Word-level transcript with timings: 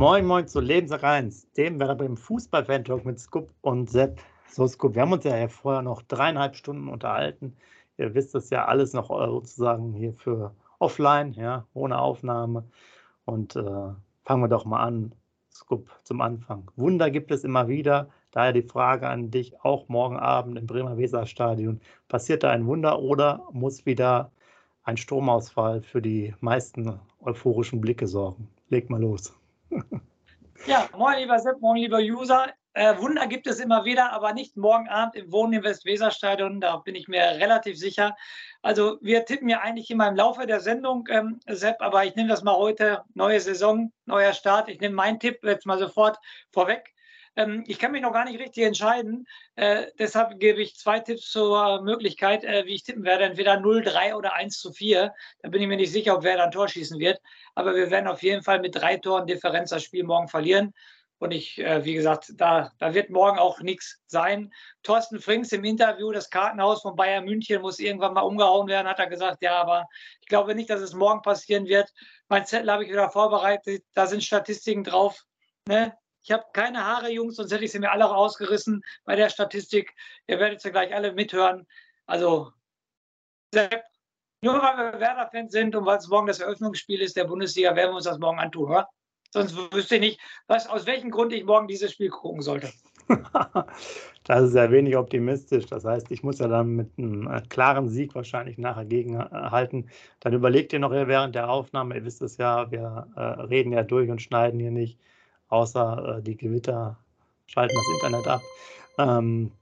Moin 0.00 0.24
Moin 0.24 0.48
zu 0.48 0.60
Lebensach 0.60 1.02
1, 1.02 1.52
dem 1.52 1.78
Werder 1.78 1.94
Bremen 1.94 2.16
Fußball-Fan-Talk 2.16 3.04
mit 3.04 3.20
Scoop 3.20 3.50
und 3.60 3.90
Sepp. 3.90 4.18
So 4.48 4.66
Scoop, 4.66 4.94
wir 4.94 5.02
haben 5.02 5.12
uns 5.12 5.24
ja 5.24 5.46
vorher 5.46 5.82
noch 5.82 6.00
dreieinhalb 6.00 6.56
Stunden 6.56 6.88
unterhalten. 6.88 7.54
Ihr 7.98 8.14
wisst 8.14 8.34
das 8.34 8.48
ja 8.48 8.64
alles 8.64 8.94
noch 8.94 9.10
äh, 9.10 9.26
sozusagen 9.26 9.92
hier 9.92 10.14
für 10.14 10.54
offline, 10.78 11.34
ja, 11.34 11.66
ohne 11.74 12.00
Aufnahme. 12.00 12.64
Und 13.26 13.56
äh, 13.56 13.92
fangen 14.24 14.42
wir 14.42 14.48
doch 14.48 14.64
mal 14.64 14.80
an, 14.80 15.14
Scoop, 15.52 15.90
zum 16.02 16.22
Anfang. 16.22 16.70
Wunder 16.76 17.10
gibt 17.10 17.30
es 17.30 17.44
immer 17.44 17.68
wieder. 17.68 18.08
Daher 18.30 18.54
die 18.54 18.62
Frage 18.62 19.06
an 19.06 19.30
dich, 19.30 19.60
auch 19.62 19.86
morgen 19.90 20.16
Abend 20.16 20.56
im 20.56 20.66
Bremer 20.66 20.96
Weserstadion. 20.96 21.78
Passiert 22.08 22.42
da 22.42 22.48
ein 22.52 22.66
Wunder 22.66 23.00
oder 23.00 23.46
muss 23.52 23.84
wieder 23.84 24.32
ein 24.82 24.96
Stromausfall 24.96 25.82
für 25.82 26.00
die 26.00 26.34
meisten 26.40 26.98
euphorischen 27.20 27.82
Blicke 27.82 28.06
sorgen? 28.06 28.48
Leg 28.70 28.88
mal 28.88 29.02
los. 29.02 29.38
Ja, 30.66 30.88
moin 30.96 31.18
lieber 31.18 31.38
Sepp, 31.38 31.60
moin 31.60 31.76
lieber 31.76 31.98
User. 31.98 32.52
Äh, 32.74 32.96
Wunder 32.98 33.26
gibt 33.26 33.46
es 33.46 33.58
immer 33.60 33.84
wieder, 33.84 34.12
aber 34.12 34.32
nicht 34.32 34.56
morgen 34.56 34.88
Abend 34.88 35.16
im 35.16 35.32
Wohnen 35.32 35.54
im 35.54 35.64
Westweserstadion. 35.64 36.60
Da 36.60 36.76
bin 36.76 36.94
ich 36.94 37.08
mir 37.08 37.22
relativ 37.22 37.78
sicher. 37.78 38.14
Also 38.62 38.98
wir 39.00 39.24
tippen 39.24 39.48
ja 39.48 39.60
eigentlich 39.60 39.90
immer 39.90 40.08
im 40.08 40.16
Laufe 40.16 40.46
der 40.46 40.60
Sendung, 40.60 41.08
ähm, 41.10 41.40
Sepp, 41.48 41.80
aber 41.80 42.04
ich 42.04 42.14
nehme 42.14 42.28
das 42.28 42.42
mal 42.42 42.56
heute. 42.56 43.02
Neue 43.14 43.40
Saison, 43.40 43.92
neuer 44.04 44.34
Start. 44.34 44.68
Ich 44.68 44.80
nehme 44.80 44.94
meinen 44.94 45.18
Tipp 45.18 45.38
jetzt 45.42 45.66
mal 45.66 45.78
sofort 45.78 46.18
vorweg. 46.52 46.94
Ähm, 47.40 47.64
ich 47.66 47.78
kann 47.78 47.92
mich 47.92 48.02
noch 48.02 48.12
gar 48.12 48.24
nicht 48.24 48.38
richtig 48.38 48.64
entscheiden. 48.64 49.26
Äh, 49.56 49.86
deshalb 49.98 50.38
gebe 50.38 50.60
ich 50.60 50.76
zwei 50.76 51.00
Tipps 51.00 51.30
zur 51.30 51.82
Möglichkeit, 51.82 52.44
äh, 52.44 52.66
wie 52.66 52.74
ich 52.74 52.84
tippen 52.84 53.04
werde. 53.04 53.24
Entweder 53.24 53.58
0, 53.58 53.82
3 53.82 54.14
oder 54.14 54.34
1 54.34 54.58
zu 54.58 54.72
4. 54.72 55.14
Da 55.42 55.48
bin 55.48 55.62
ich 55.62 55.68
mir 55.68 55.76
nicht 55.76 55.92
sicher, 55.92 56.16
ob 56.16 56.22
wer 56.24 56.36
dann 56.36 56.50
Tor 56.50 56.68
schießen 56.68 56.98
wird. 56.98 57.20
Aber 57.54 57.74
wir 57.74 57.90
werden 57.90 58.08
auf 58.08 58.22
jeden 58.22 58.42
Fall 58.42 58.60
mit 58.60 58.74
drei 58.74 58.96
Toren 58.96 59.26
Differenz 59.26 59.70
das 59.70 59.82
Spiel 59.82 60.04
morgen 60.04 60.28
verlieren. 60.28 60.74
Und 61.18 61.32
ich, 61.32 61.58
äh, 61.58 61.84
wie 61.84 61.94
gesagt, 61.94 62.32
da, 62.36 62.72
da 62.78 62.94
wird 62.94 63.10
morgen 63.10 63.38
auch 63.38 63.60
nichts 63.60 64.00
sein. 64.06 64.52
Thorsten 64.82 65.20
Frings 65.20 65.52
im 65.52 65.64
Interview, 65.64 66.12
das 66.12 66.30
Kartenhaus 66.30 66.82
von 66.82 66.96
Bayern 66.96 67.24
München 67.24 67.60
muss 67.60 67.78
irgendwann 67.78 68.14
mal 68.14 68.22
umgehauen 68.22 68.68
werden, 68.68 68.88
hat 68.88 68.98
er 68.98 69.06
gesagt. 69.06 69.42
Ja, 69.42 69.60
aber 69.60 69.86
ich 70.20 70.28
glaube 70.28 70.54
nicht, 70.54 70.70
dass 70.70 70.80
es 70.80 70.94
morgen 70.94 71.20
passieren 71.22 71.66
wird. 71.66 71.90
Mein 72.28 72.46
Zettel 72.46 72.70
habe 72.72 72.84
ich 72.84 72.90
wieder 72.90 73.10
vorbereitet. 73.10 73.84
Da 73.94 74.06
sind 74.06 74.24
Statistiken 74.24 74.84
drauf. 74.84 75.22
Ne? 75.68 75.94
Ich 76.30 76.32
habe 76.32 76.46
keine 76.52 76.84
Haare, 76.84 77.10
Jungs, 77.10 77.34
sonst 77.34 77.52
hätte 77.52 77.64
ich 77.64 77.72
sie 77.72 77.80
mir 77.80 77.90
alle 77.90 78.08
ausgerissen 78.08 78.84
bei 79.04 79.16
der 79.16 79.30
Statistik. 79.30 79.96
Ihr 80.28 80.38
werdet 80.38 80.60
sie 80.60 80.70
gleich 80.70 80.94
alle 80.94 81.12
mithören. 81.12 81.66
Also, 82.06 82.52
nur 83.52 84.62
weil 84.62 84.76
wir 84.76 85.00
Werder-Fans 85.00 85.50
sind 85.50 85.74
und 85.74 85.86
weil 85.86 85.98
es 85.98 86.06
morgen 86.06 86.28
das 86.28 86.38
Eröffnungsspiel 86.38 87.00
ist 87.00 87.16
der 87.16 87.24
Bundesliga, 87.24 87.74
werden 87.74 87.90
wir 87.90 87.96
uns 87.96 88.04
das 88.04 88.20
morgen 88.20 88.38
antun, 88.38 88.70
oder? 88.70 88.88
Sonst 89.30 89.56
wüsste 89.72 89.96
ich 89.96 90.00
nicht, 90.00 90.20
was, 90.46 90.68
aus 90.68 90.86
welchem 90.86 91.10
Grund 91.10 91.32
ich 91.32 91.42
morgen 91.42 91.66
dieses 91.66 91.90
Spiel 91.90 92.10
gucken 92.10 92.42
sollte. 92.42 92.70
das 94.22 94.50
ist 94.50 94.54
ja 94.54 94.70
wenig 94.70 94.96
optimistisch. 94.96 95.66
Das 95.66 95.84
heißt, 95.84 96.12
ich 96.12 96.22
muss 96.22 96.38
ja 96.38 96.46
dann 96.46 96.76
mit 96.76 96.96
einem 96.96 97.26
äh, 97.26 97.42
klaren 97.48 97.88
Sieg 97.88 98.14
wahrscheinlich 98.14 98.56
nachher 98.56 98.84
gegenhalten. 98.84 99.90
Dann 100.20 100.32
überlegt 100.32 100.72
ihr 100.72 100.78
noch 100.78 100.92
während 100.92 101.34
der 101.34 101.50
Aufnahme, 101.50 101.96
ihr 101.96 102.04
wisst 102.04 102.22
es 102.22 102.36
ja, 102.36 102.70
wir 102.70 103.08
äh, 103.16 103.20
reden 103.20 103.72
ja 103.72 103.82
durch 103.82 104.10
und 104.10 104.22
schneiden 104.22 104.60
hier 104.60 104.70
nicht 104.70 104.96
außer 105.50 106.18
äh, 106.18 106.22
die 106.22 106.36
Gewitter 106.36 106.96
schalten 107.46 107.74
das 107.74 107.94
Internet 107.94 108.26
ab. 108.28 108.40
Ähm, 108.98 109.52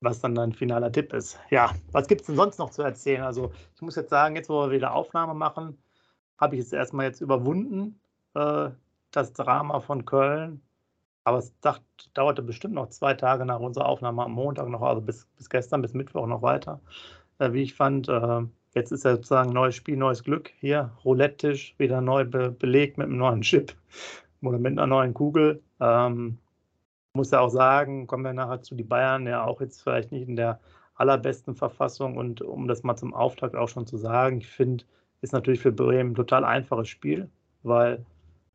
was 0.00 0.20
dann 0.20 0.34
dein 0.34 0.52
finaler 0.52 0.90
Tipp 0.90 1.12
ist. 1.12 1.38
Ja, 1.50 1.72
was 1.92 2.08
gibt 2.08 2.22
es 2.22 2.26
denn 2.26 2.36
sonst 2.36 2.58
noch 2.58 2.70
zu 2.70 2.82
erzählen? 2.82 3.22
Also 3.22 3.52
ich 3.74 3.82
muss 3.82 3.96
jetzt 3.96 4.10
sagen, 4.10 4.34
jetzt 4.36 4.48
wo 4.48 4.62
wir 4.62 4.70
wieder 4.70 4.94
Aufnahme 4.94 5.34
machen, 5.34 5.76
habe 6.38 6.56
ich 6.56 6.62
es 6.62 6.72
erstmal 6.72 7.06
jetzt 7.06 7.20
überwunden, 7.20 8.00
äh, 8.34 8.70
das 9.10 9.32
Drama 9.34 9.80
von 9.80 10.04
Köln. 10.06 10.62
Aber 11.24 11.38
es 11.38 11.54
dacht, 11.60 11.82
dauerte 12.14 12.42
bestimmt 12.42 12.74
noch 12.74 12.88
zwei 12.88 13.12
Tage 13.12 13.44
nach 13.44 13.60
unserer 13.60 13.86
Aufnahme 13.86 14.24
am 14.24 14.32
Montag 14.32 14.68
noch, 14.68 14.80
also 14.80 15.02
bis, 15.02 15.26
bis 15.36 15.50
gestern, 15.50 15.82
bis 15.82 15.92
Mittwoch 15.92 16.26
noch 16.26 16.40
weiter, 16.40 16.80
äh, 17.38 17.52
wie 17.52 17.62
ich 17.62 17.74
fand. 17.74 18.08
Äh, 18.08 18.40
jetzt 18.74 18.90
ist 18.90 19.04
ja 19.04 19.12
sozusagen 19.16 19.52
neues 19.52 19.74
Spiel, 19.74 19.98
neues 19.98 20.24
Glück. 20.24 20.50
Hier, 20.60 20.92
Roulette-Tisch, 21.04 21.74
wieder 21.76 22.00
neu 22.00 22.24
be 22.24 22.50
belegt 22.50 22.96
mit 22.96 23.08
einem 23.08 23.18
neuen 23.18 23.42
Chip 23.42 23.76
oder 24.42 24.58
mit 24.58 24.72
einer 24.72 24.86
neuen 24.86 25.14
Kugel. 25.14 25.62
Ähm, 25.80 26.38
muss 27.14 27.30
ja 27.30 27.40
auch 27.40 27.50
sagen, 27.50 28.06
kommen 28.06 28.24
wir 28.24 28.32
nachher 28.32 28.62
zu 28.62 28.74
die 28.74 28.84
Bayern 28.84 29.26
ja 29.26 29.44
auch 29.44 29.60
jetzt 29.60 29.82
vielleicht 29.82 30.12
nicht 30.12 30.28
in 30.28 30.36
der 30.36 30.60
allerbesten 30.94 31.54
Verfassung 31.54 32.16
und 32.16 32.42
um 32.42 32.68
das 32.68 32.82
mal 32.82 32.96
zum 32.96 33.14
Auftakt 33.14 33.56
auch 33.56 33.68
schon 33.68 33.86
zu 33.86 33.96
sagen, 33.96 34.38
ich 34.38 34.48
finde, 34.48 34.84
ist 35.22 35.32
natürlich 35.32 35.60
für 35.60 35.72
Bremen 35.72 36.12
ein 36.12 36.14
total 36.14 36.44
einfaches 36.44 36.88
Spiel, 36.88 37.28
weil 37.62 38.04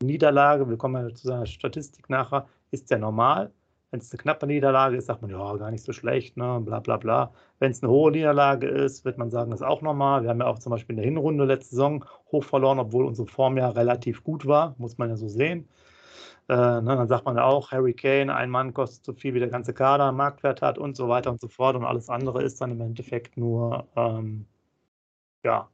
Niederlage, 0.02 0.70
wir 0.70 0.78
kommen 0.78 1.08
ja 1.10 1.14
zu 1.14 1.28
seiner 1.28 1.46
Statistik 1.46 2.10
nachher, 2.10 2.48
ist 2.72 2.90
ja 2.90 2.98
normal. 2.98 3.52
Wenn 3.96 4.02
es 4.02 4.12
eine 4.12 4.18
knappe 4.18 4.46
Niederlage 4.46 4.98
ist, 4.98 5.06
sagt 5.06 5.22
man, 5.22 5.32
ja, 5.32 5.56
gar 5.56 5.72
nicht 5.72 5.86
so 5.86 5.94
schlecht, 5.94 6.36
ne, 6.36 6.60
bla 6.62 6.82
bla 6.82 6.98
bla. 6.98 7.32
Wenn 7.60 7.72
es 7.72 7.82
eine 7.82 7.90
hohe 7.90 8.12
Niederlage 8.12 8.68
ist, 8.68 9.06
wird 9.06 9.18
man 9.18 9.30
sagen, 9.30 9.52
das 9.52 9.62
ist 9.62 9.66
auch 9.66 9.82
normal. 9.82 10.24
Wir 10.24 10.32
haben 10.32 10.42
ja 10.42 10.48
auch 10.48 10.60
zum 10.60 10.72
Beispiel 10.72 10.96
in 10.96 10.98
der 10.98 11.06
Hinrunde 11.06 11.46
letzte 11.46 11.70
Saison 11.76 12.04
hoch 12.30 12.44
verloren, 12.44 12.78
obwohl 12.78 13.06
unsere 13.06 13.30
Form 13.30 13.58
ja 13.58 13.70
relativ 13.70 14.22
gut 14.26 14.46
war, 14.46 14.76
muss 14.80 14.98
man 14.98 15.08
ja 15.08 15.16
so 15.16 15.30
sehen. 15.30 15.70
Äh, 16.50 16.56
ne, 16.56 16.82
dann 16.98 17.08
sagt 17.08 17.24
man 17.24 17.38
ja 17.38 17.46
auch, 17.46 17.72
Harry 17.72 17.94
Kane, 17.94 18.36
ein 18.36 18.50
Mann 18.50 18.74
kostet 18.74 19.06
so 19.06 19.14
viel, 19.14 19.34
wie 19.34 19.40
der 19.40 19.48
ganze 19.48 19.74
Kader 19.74 20.12
Marktwert 20.12 20.62
hat 20.62 20.78
und 20.78 20.98
so 20.98 21.08
weiter 21.08 21.32
und 21.32 21.40
so 21.40 21.48
fort. 21.48 21.78
Und 21.78 21.86
alles 21.86 22.10
andere 22.10 22.44
ist 22.44 22.60
dann 22.60 22.72
im 22.72 22.82
Endeffekt 22.82 23.38
nur, 23.38 23.88
ähm, 23.96 24.46
ja, 25.46 25.70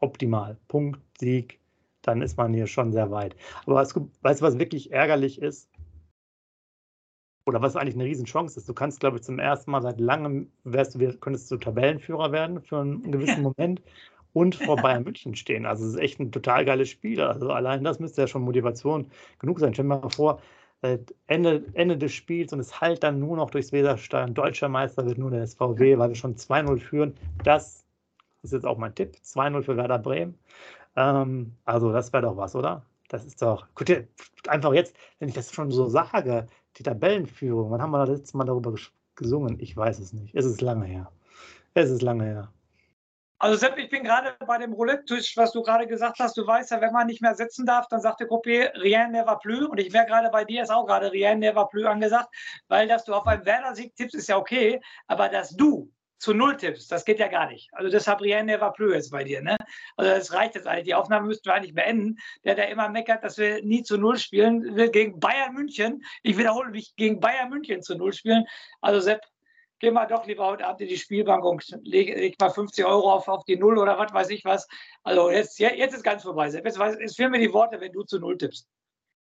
optimal. 0.00 0.58
Punkt, 0.68 1.00
Sieg, 1.18 1.58
dann 2.02 2.20
ist 2.20 2.36
man 2.36 2.52
hier 2.52 2.66
schon 2.66 2.92
sehr 2.92 3.10
weit. 3.10 3.34
Aber 3.64 3.76
weißt 3.76 3.96
du, 3.96 4.10
was 4.22 4.58
wirklich 4.58 4.92
ärgerlich 4.92 5.40
ist? 5.40 5.70
Oder 7.46 7.62
was 7.62 7.76
eigentlich 7.76 7.94
eine 7.94 8.04
Riesenchance 8.04 8.58
ist. 8.58 8.68
Du 8.68 8.74
kannst, 8.74 9.00
glaube 9.00 9.16
ich, 9.16 9.22
zum 9.22 9.38
ersten 9.38 9.70
Mal 9.70 9.80
seit 9.80 10.00
langem, 10.00 10.50
wärst 10.64 10.94
du, 10.94 11.12
könntest 11.18 11.50
du 11.50 11.56
Tabellenführer 11.56 12.32
werden 12.32 12.60
für 12.60 12.80
einen 12.80 13.10
gewissen 13.10 13.42
Moment 13.42 13.80
und 14.32 14.54
vor 14.66 14.76
Bayern 14.76 15.04
München 15.04 15.34
stehen. 15.36 15.64
Also 15.64 15.86
es 15.86 15.94
ist 15.94 16.00
echt 16.00 16.20
ein 16.20 16.32
total 16.32 16.64
geiles 16.64 16.90
Spiel. 16.90 17.20
Also 17.20 17.50
allein 17.50 17.84
das 17.84 18.00
müsste 18.00 18.22
ja 18.22 18.26
schon 18.26 18.42
Motivation 18.42 19.10
genug 19.38 19.60
sein. 19.60 19.72
Stell 19.72 19.84
dir 19.84 20.00
mal 20.00 20.10
vor, 20.10 20.40
äh, 20.82 20.98
Ende, 21.28 21.64
Ende 21.74 21.96
des 21.96 22.12
Spiels 22.12 22.52
und 22.52 22.60
es 22.60 22.80
halt 22.80 23.02
dann 23.02 23.20
nur 23.20 23.36
noch 23.36 23.50
durchs 23.50 23.72
Weserstein. 23.72 24.34
Deutscher 24.34 24.68
Meister 24.68 25.06
wird 25.06 25.18
nur 25.18 25.30
der 25.30 25.46
SVW, 25.46 25.98
weil 25.98 26.10
wir 26.10 26.16
schon 26.16 26.36
2-0 26.36 26.80
führen. 26.80 27.14
Das 27.44 27.84
ist 28.42 28.52
jetzt 28.52 28.66
auch 28.66 28.76
mein 28.76 28.94
Tipp. 28.94 29.16
2-0 29.22 29.62
für 29.62 29.76
Werder 29.76 29.98
Bremen. 29.98 30.34
Ähm, 30.96 31.52
also 31.64 31.92
das 31.92 32.12
wäre 32.12 32.24
doch 32.24 32.36
was, 32.36 32.56
oder? 32.56 32.84
Das 33.08 33.24
ist 33.24 33.40
doch, 33.40 33.66
guck 33.74 33.86
dir, 33.86 34.08
einfach 34.48 34.72
jetzt, 34.74 34.96
wenn 35.20 35.28
ich 35.28 35.34
das 35.34 35.52
schon 35.52 35.70
so 35.70 35.86
sage, 35.86 36.46
die 36.78 36.82
Tabellenführung, 36.82 37.70
wann 37.70 37.82
haben 37.82 37.90
wir 37.90 38.04
das 38.04 38.18
letzte 38.18 38.36
Mal 38.36 38.44
darüber 38.44 38.74
gesungen? 39.14 39.58
Ich 39.60 39.76
weiß 39.76 39.98
es 39.98 40.12
nicht. 40.12 40.34
Es 40.34 40.44
ist 40.44 40.60
lange 40.60 40.86
her. 40.86 41.10
Es 41.74 41.90
ist 41.90 42.02
lange 42.02 42.24
her. 42.24 42.52
Also 43.38 43.58
Sepp, 43.58 43.76
ich 43.76 43.90
bin 43.90 44.02
gerade 44.02 44.34
bei 44.46 44.56
dem 44.56 44.72
Roulette-Tisch, 44.72 45.36
was 45.36 45.52
du 45.52 45.62
gerade 45.62 45.86
gesagt 45.86 46.18
hast. 46.20 46.38
Du 46.38 46.46
weißt 46.46 46.70
ja, 46.70 46.80
wenn 46.80 46.92
man 46.92 47.06
nicht 47.06 47.20
mehr 47.20 47.34
sitzen 47.34 47.66
darf, 47.66 47.86
dann 47.88 48.00
sagt 48.00 48.20
der 48.20 48.28
Coupé 48.28 48.72
Rien 48.80 49.10
never 49.10 49.36
plus. 49.36 49.68
Und 49.68 49.78
ich 49.78 49.92
wäre 49.92 50.06
gerade 50.06 50.30
bei 50.30 50.44
dir, 50.44 50.62
ist 50.62 50.70
auch 50.70 50.86
gerade 50.86 51.12
Rien 51.12 51.38
never 51.38 51.66
plus 51.66 51.84
angesagt, 51.84 52.34
weil 52.68 52.88
dass 52.88 53.04
du 53.04 53.12
auf 53.12 53.26
einen 53.26 53.44
Werder-Sieg 53.44 53.94
tippst, 53.94 54.14
ist 54.14 54.28
ja 54.28 54.38
okay. 54.38 54.80
Aber 55.06 55.28
dass 55.28 55.50
du 55.50 55.92
zu 56.18 56.34
Null 56.34 56.56
tippst, 56.56 56.90
das 56.90 57.04
geht 57.04 57.18
ja 57.18 57.28
gar 57.28 57.48
nicht. 57.50 57.68
Also 57.72 57.90
deshalb 57.90 58.20
Rien 58.20 58.46
never 58.46 58.72
plus 58.72 58.94
jetzt 58.94 59.10
bei 59.10 59.24
dir. 59.24 59.42
Ne? 59.42 59.56
Also 59.96 60.10
das 60.10 60.32
reicht 60.32 60.54
jetzt 60.54 60.66
eigentlich. 60.66 60.86
Die 60.86 60.94
Aufnahme 60.94 61.26
müssten 61.26 61.46
wir 61.46 61.54
eigentlich 61.54 61.74
beenden. 61.74 62.16
Der, 62.44 62.54
der 62.54 62.68
immer 62.70 62.88
meckert, 62.88 63.22
dass 63.22 63.38
wir 63.38 63.62
nie 63.62 63.82
zu 63.82 63.98
Null 63.98 64.18
spielen, 64.18 64.76
will 64.76 64.90
gegen 64.90 65.20
Bayern 65.20 65.54
München, 65.54 66.02
ich 66.22 66.38
wiederhole 66.38 66.70
mich, 66.70 66.94
gegen 66.96 67.20
Bayern 67.20 67.50
München 67.50 67.82
zu 67.82 67.96
Null 67.96 68.12
spielen. 68.12 68.46
Also 68.80 69.00
Sepp, 69.00 69.20
geh 69.78 69.90
mal 69.90 70.06
doch 70.06 70.26
lieber 70.26 70.46
heute 70.46 70.66
Abend 70.66 70.80
in 70.80 70.88
die 70.88 70.96
Spielbank 70.96 71.44
und 71.44 71.64
leg, 71.84 72.16
leg 72.16 72.40
mal 72.40 72.50
50 72.50 72.84
Euro 72.84 73.12
auf, 73.12 73.28
auf 73.28 73.44
die 73.44 73.56
Null 73.56 73.78
oder 73.78 73.98
was 73.98 74.12
weiß 74.12 74.30
ich 74.30 74.44
was. 74.44 74.66
Also 75.02 75.30
jetzt, 75.30 75.58
jetzt 75.58 75.94
ist 75.94 76.02
ganz 76.02 76.22
vorbei. 76.22 76.48
Sepp. 76.50 76.64
Jetzt, 76.64 76.78
jetzt 76.78 77.16
fehlen 77.16 77.30
mir 77.30 77.40
die 77.40 77.52
Worte, 77.52 77.80
wenn 77.80 77.92
du 77.92 78.02
zu 78.04 78.18
Null 78.18 78.38
tippst. 78.38 78.66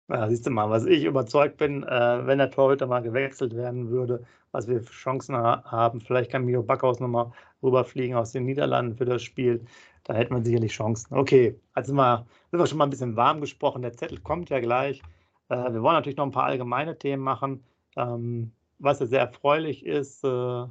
Ja, 0.07 0.30
siehst 0.30 0.46
du 0.46 0.52
mal, 0.52 0.69
was 0.69 0.86
ich 0.86 1.04
überzeugt 1.04 1.57
bin, 1.57 1.84
äh, 1.84 2.28
wenn 2.28 2.38
der 2.38 2.52
Torhüter 2.52 2.86
mal 2.86 3.02
gewechselt 3.02 3.56
werden 3.56 3.90
würde, 3.90 4.24
was 4.52 4.68
wir 4.68 4.81
für 4.81 4.94
Chancen 4.94 5.36
ha 5.36 5.63
haben. 5.66 6.00
Vielleicht 6.00 6.31
kann 6.31 6.46
Mio 6.46 6.62
Backhaus 6.62 7.00
nochmal 7.00 7.31
rüberfliegen 7.63 8.16
aus 8.16 8.31
den 8.31 8.46
Niederlanden 8.46 8.96
für 8.96 9.06
das 9.06 9.24
Spiel. 9.24 9.66
Da 10.04 10.13
hätten 10.13 10.36
wir 10.36 10.44
sicherlich 10.44 10.74
Chancen. 10.74 11.16
Okay, 11.16 11.60
also 11.74 11.94
mal, 11.94 12.25
sind 12.52 12.60
wir 12.60 12.68
schon 12.68 12.78
mal 12.78 12.84
ein 12.86 12.92
bisschen 12.92 13.16
warm 13.16 13.42
gesprochen. 13.42 13.81
Der 13.81 13.94
Zettel 13.94 14.19
kommt 14.19 14.52
ja 14.52 14.60
gleich. 14.60 15.02
Äh, 15.50 15.74
wir 15.74 15.81
wollen 15.81 15.96
natürlich 15.96 16.18
noch 16.18 16.25
ein 16.25 16.31
paar 16.31 16.46
allgemeine 16.46 16.98
Themen 17.00 17.24
machen. 17.24 17.63
Ähm, 17.98 18.51
was 18.78 19.00
ja 19.00 19.08
sehr 19.08 19.22
erfreulich 19.22 19.86
ist, 19.86 20.24
äh, 20.24 20.68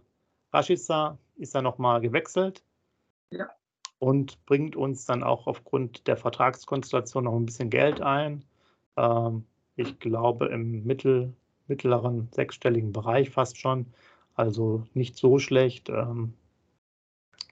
Rashica 0.52 1.18
ist 1.36 1.54
ja 1.54 1.62
nochmal 1.62 2.00
gewechselt. 2.00 2.62
Ja. 3.30 3.48
Und 3.98 4.44
bringt 4.46 4.76
uns 4.76 5.06
dann 5.06 5.24
auch 5.24 5.48
aufgrund 5.48 6.06
der 6.06 6.16
Vertragskonstellation 6.16 7.24
noch 7.24 7.34
ein 7.34 7.46
bisschen 7.46 7.70
Geld 7.70 8.00
ein. 8.00 8.44
Ähm, 8.96 9.44
ich 9.76 9.98
glaube 9.98 10.46
im 10.46 10.84
mittel, 10.84 11.34
mittleren 11.66 12.28
sechsstelligen 12.32 12.92
Bereich 12.92 13.30
fast 13.30 13.58
schon. 13.58 13.86
Also 14.34 14.86
nicht 14.94 15.16
so 15.16 15.38
schlecht. 15.38 15.88
Ähm, 15.88 16.34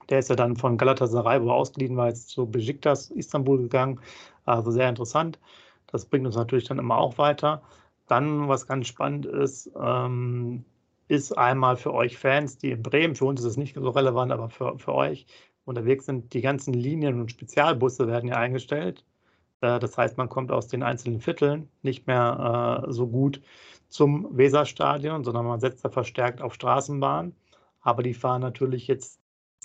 der 0.08 0.18
ist 0.18 0.30
ja 0.30 0.36
dann 0.36 0.56
von 0.56 0.76
Galatasaray, 0.78 1.42
wo 1.42 1.48
er 1.48 1.54
ausgeliehen 1.54 1.96
war, 1.96 2.08
jetzt 2.08 2.28
zu 2.28 2.46
Besiktas 2.46 3.10
Istanbul 3.10 3.58
gegangen. 3.58 4.00
Also 4.44 4.70
sehr 4.70 4.88
interessant. 4.88 5.38
Das 5.86 6.06
bringt 6.06 6.26
uns 6.26 6.36
natürlich 6.36 6.64
dann 6.64 6.78
immer 6.78 6.98
auch 6.98 7.18
weiter. 7.18 7.62
Dann, 8.08 8.48
was 8.48 8.66
ganz 8.66 8.88
spannend 8.88 9.26
ist, 9.26 9.70
ähm, 9.80 10.64
ist 11.08 11.32
einmal 11.38 11.76
für 11.76 11.92
euch 11.94 12.18
Fans, 12.18 12.58
die 12.58 12.70
in 12.70 12.82
Bremen, 12.82 13.14
für 13.14 13.26
uns 13.26 13.40
ist 13.40 13.46
es 13.46 13.56
nicht 13.56 13.74
so 13.74 13.90
relevant, 13.90 14.32
aber 14.32 14.48
für, 14.48 14.78
für 14.78 14.94
euch 14.94 15.26
unterwegs 15.64 16.06
sind, 16.06 16.32
die 16.32 16.40
ganzen 16.40 16.74
Linien 16.74 17.20
und 17.20 17.30
Spezialbusse 17.30 18.08
werden 18.08 18.28
ja 18.28 18.36
eingestellt. 18.36 19.04
Äh, 19.62 19.79
das 19.79 19.97
heißt, 19.97 20.19
man 20.19 20.29
kommt 20.29 20.53
aus 20.53 20.69
den 20.69 20.82
einzelnen 20.82 21.20
Vierteln 21.20 21.69
nicht 21.82 22.06
mehr 22.06 22.85
äh, 22.88 22.93
so 22.93 23.09
gut 23.09 23.41
zum 23.88 24.37
Weserstadion, 24.37 25.25
sondern 25.25 25.47
man 25.47 25.61
setzt 25.61 25.85
da 25.85 25.91
verstärkt 25.91 26.43
auf 26.43 26.55
Straßenbahn. 26.55 27.35
Aber 27.81 28.03
die 28.03 28.14
fahren 28.14 28.43
natürlich 28.43 28.87
jetzt 28.88 29.20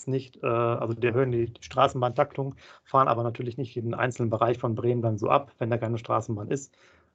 nicht, 0.06 0.44
äh, 0.44 0.48
also 0.48 0.94
die 0.94 1.08
erhöhen 1.08 1.32
die, 1.32 1.54
Straßenbahntaktung, 1.60 2.56
fahren 2.84 3.08
aber 3.08 3.24
natürlich 3.24 3.58
nicht 3.58 3.76
jeden 3.76 3.94
einzelnen 3.94 4.30
Bereich 4.30 4.60
von 4.60 4.76
Bremen 4.76 5.02
dann 5.02 5.18
so 5.18 5.30
ab, 5.30 5.54
wenn 5.60 5.70
da 5.70 5.78
keine 5.78 5.98
Straßenbahn 5.98 6.50
ist. 6.50 6.74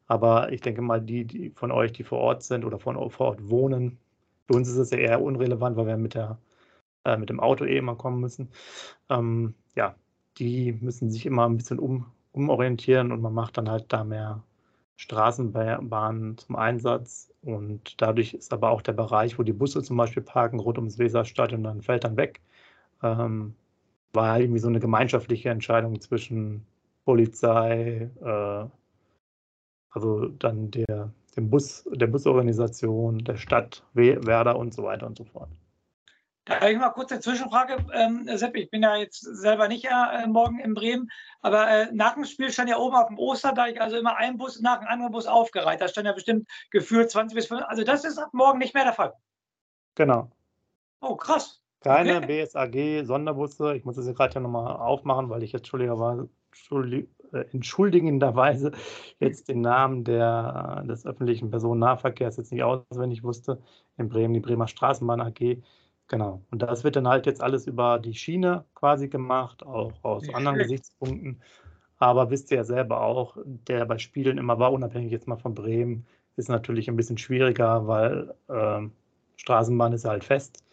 Aber 0.09 0.53
ich 0.53 0.61
denke 0.61 0.83
mal, 0.83 1.01
die, 1.01 1.25
die 1.25 1.51
von 1.51 1.71
euch, 1.71 1.93
die 1.93 2.05
vor 2.05 2.19
Ort 2.19 2.43
sind 2.43 2.65
oder 2.65 2.79
von 2.79 2.97
vor 3.11 3.29
Ort 3.29 3.51
wohnen, 3.51 3.99
für 4.47 4.55
uns 4.55 4.69
ist 4.69 4.77
es 4.77 4.91
ja 4.91 4.99
eher 4.99 5.23
unrelevant, 5.23 5.77
weil 5.77 5.87
wir 5.87 5.97
mit, 5.97 6.15
der, 6.15 6.39
äh, 7.05 7.17
mit 7.17 7.31
dem 7.31 7.41
Auto 7.41 7.65
eh 7.65 7.79
immer 7.79 7.97
kommen 7.97 8.21
müssen. 8.21 8.51
Ähm, 9.11 9.55
ja, 9.77 9.95
die 10.39 10.73
müssen 10.73 11.11
sich 11.11 11.27
immer 11.27 11.47
ein 11.49 11.57
bisschen 11.59 11.79
um, 11.79 12.07
umorientieren 12.33 13.13
und 13.13 13.21
man 13.21 13.35
macht 13.35 13.59
dann 13.59 13.71
halt 13.71 13.93
da 13.93 14.05
mehr 14.05 14.43
Straßenbahnen 14.97 16.39
zum 16.39 16.57
Einsatz. 16.57 17.33
Und 17.43 18.01
dadurch 18.01 18.35
ist 18.35 18.53
aber 18.53 18.71
auch 18.71 18.83
der 18.83 18.93
Bereich, 18.93 19.39
wo 19.39 19.43
die 19.43 19.53
Busse 19.53 19.83
zum 19.83 19.97
Beispiel 19.97 20.23
parken, 20.23 20.61
rund 20.61 20.79
ums 20.79 20.99
Weserstadion, 20.99 21.65
dann 21.65 21.83
fällt 21.83 22.05
dann 22.05 22.17
weg. 22.17 22.41
Ähm, 23.03 23.55
war 24.13 24.39
irgendwie 24.41 24.61
so 24.61 24.69
eine 24.69 24.81
gemeinschaftliche 24.81 25.51
Entscheidung 25.51 26.01
zwischen 26.01 26.67
Polizei, 27.05 28.11
äh, 28.23 28.67
also 29.91 30.29
dann 30.29 30.71
der, 30.71 31.13
dem 31.37 31.51
Bus, 31.51 31.89
der 31.93 32.07
Busorganisation, 32.07 33.19
der 33.25 33.37
Stadt, 33.37 33.85
Werder 33.95 34.57
und 34.59 34.75
so 34.75 34.85
weiter 34.85 35.07
und 35.07 35.19
so 35.19 35.25
fort. 35.25 35.49
Da 36.45 36.57
habe 36.57 36.73
ich 36.73 36.79
mal 36.79 36.91
kurz 36.91 37.13
eine 37.13 37.21
Zwischenfrage, 37.21 37.87
ähm, 37.93 38.27
Sepp. 38.37 38.57
Ich 38.57 38.69
bin 38.71 38.83
ja 38.83 38.97
jetzt 38.97 39.21
selber 39.21 39.69
nicht 39.69 39.85
äh, 39.85 40.27
morgen 40.27 40.59
in 40.59 40.75
Bremen, 40.75 41.09
aber 41.41 41.69
äh, 41.69 41.89
nach 41.93 42.15
dem 42.15 42.25
Spiel 42.25 42.51
stand 42.51 42.69
ja 42.69 42.79
oben 42.79 42.97
auf 42.97 43.07
dem 43.07 43.19
Osterdeich 43.19 43.81
also 43.81 43.97
immer 43.97 44.17
ein 44.17 44.39
Bus 44.39 44.61
nach 44.61 44.81
dem 44.81 44.89
anderen 44.89 45.13
Bus 45.13 45.27
aufgereiht. 45.27 45.81
Da 45.81 45.87
stand 45.87 46.07
ja 46.07 46.13
bestimmt 46.13 46.49
gefühlt 46.71 47.11
20 47.11 47.37
bis 47.37 47.47
50. 47.47 47.69
Also 47.69 47.85
das 47.85 48.05
ist 48.05 48.19
ab 48.19 48.31
morgen 48.33 48.59
nicht 48.59 48.75
mehr 48.75 48.85
der 48.85 48.93
Fall. 48.93 49.13
Genau. 49.95 50.33
Oh, 51.01 51.15
krass. 51.15 51.61
Keine 51.81 52.19
okay. 52.19 52.45
BSAG-Sonderbusse. 52.45 53.77
Ich 53.77 53.85
muss 53.85 53.97
das 53.97 54.07
gerade 54.07 54.35
ja 54.35 54.41
nochmal 54.41 54.77
aufmachen, 54.77 55.31
weil 55.31 55.43
ich 55.45 55.53
jetzt 55.53 55.63
entschuldigerweise, 55.63 56.29
äh, 57.33 57.45
entschuldigenderweise 57.53 58.73
jetzt 59.21 59.49
den 59.49 59.61
Namen 59.61 60.03
der, 60.05 60.83
des 60.89 61.07
öffentlichen 61.07 61.51
Personennahverkehrs 61.51 62.37
jetzt 62.37 62.51
nicht 62.51 62.63
auswendig 62.63 63.23
wusste. 63.23 63.63
In 63.97 64.09
Bremen 64.09 64.35
die 64.35 64.41
Bremer 64.41 64.69
Straßenbahn 64.69 65.21
AG. 65.21 65.63
Genau. 66.09 66.43
Und 66.51 66.63
das 66.63 66.85
wird 66.85 66.97
dann 66.97 67.09
halt 67.09 67.27
jetzt 67.27 67.43
alles 67.43 67.67
über 67.67 67.99
die 67.99 68.15
Schiene 68.15 68.65
quasi 68.75 69.09
gemacht, 69.09 69.65
auch 69.65 69.93
aus 70.03 70.27
ja. 70.27 70.35
anderen 70.35 70.59
Gesichtspunkten. 70.59 71.41
Aber 71.99 72.31
wisst 72.31 72.51
ihr 72.51 72.59
ja 72.59 72.65
selber 72.65 73.01
auch, 73.03 73.37
der 73.45 73.87
bei 73.87 73.99
Spielen 73.99 74.37
immer 74.37 74.59
war, 74.59 74.73
unabhängig 74.73 75.13
jetzt 75.13 75.29
mal 75.29 75.37
von 75.37 75.55
Bremen, 75.55 76.05
ist 76.37 76.49
natürlich 76.49 76.89
ein 76.89 76.97
bisschen 76.97 77.19
schwieriger, 77.19 77.87
weil 77.87 78.35
äh, 78.49 78.89
Straßenbahn 79.37 79.93
ist 79.93 80.05
halt 80.05 80.25
fest 80.25 80.65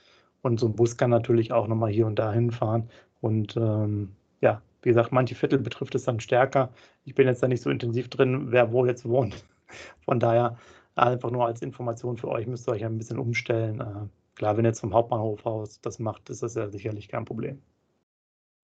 und 0.42 0.60
so 0.60 0.68
ein 0.68 0.76
Bus 0.76 0.98
kann 0.98 1.10
natürlich 1.10 1.52
auch 1.52 1.68
nochmal 1.68 1.92
hier 1.92 2.08
und 2.08 2.18
da 2.18 2.32
hinfahren. 2.34 2.90
Und 3.22 3.56
ähm, 3.58 4.16
ja, 4.42 4.62
wie 4.82 4.90
gesagt, 4.90 5.12
manche 5.12 5.36
Viertel 5.36 5.60
betrifft 5.60 5.96
es 5.96 6.04
dann 6.04 6.20
stärker. 6.20 6.70
Ich 7.06 7.16
bin 7.16 7.28
jetzt 7.28 7.44
da 7.44 7.48
nicht 7.48 7.62
so 7.62 7.70
intensiv 7.70 8.10
drin, 8.10 8.52
wer 8.52 8.72
wo 8.72 8.86
jetzt 8.86 9.08
wohnt. 9.08 9.46
Von 10.06 10.20
daher 10.20 10.58
einfach 10.96 11.32
nur 11.32 11.46
als 11.46 11.62
Information 11.62 12.18
für 12.18 12.30
euch, 12.30 12.48
müsst 12.48 12.68
ihr 12.68 12.74
euch 12.74 12.86
ein 12.86 12.98
bisschen 12.98 13.20
umstellen. 13.20 14.10
Klar, 14.40 14.56
wenn 14.56 14.64
jetzt 14.64 14.80
vom 14.80 14.94
Hauptbahnhof 14.94 15.46
aus 15.46 15.82
das 15.82 16.00
macht, 16.00 16.30
ist 16.30 16.42
das 16.42 16.56
ja 16.56 16.70
sicherlich 16.70 17.10
kein 17.10 17.26
Problem. 17.26 17.62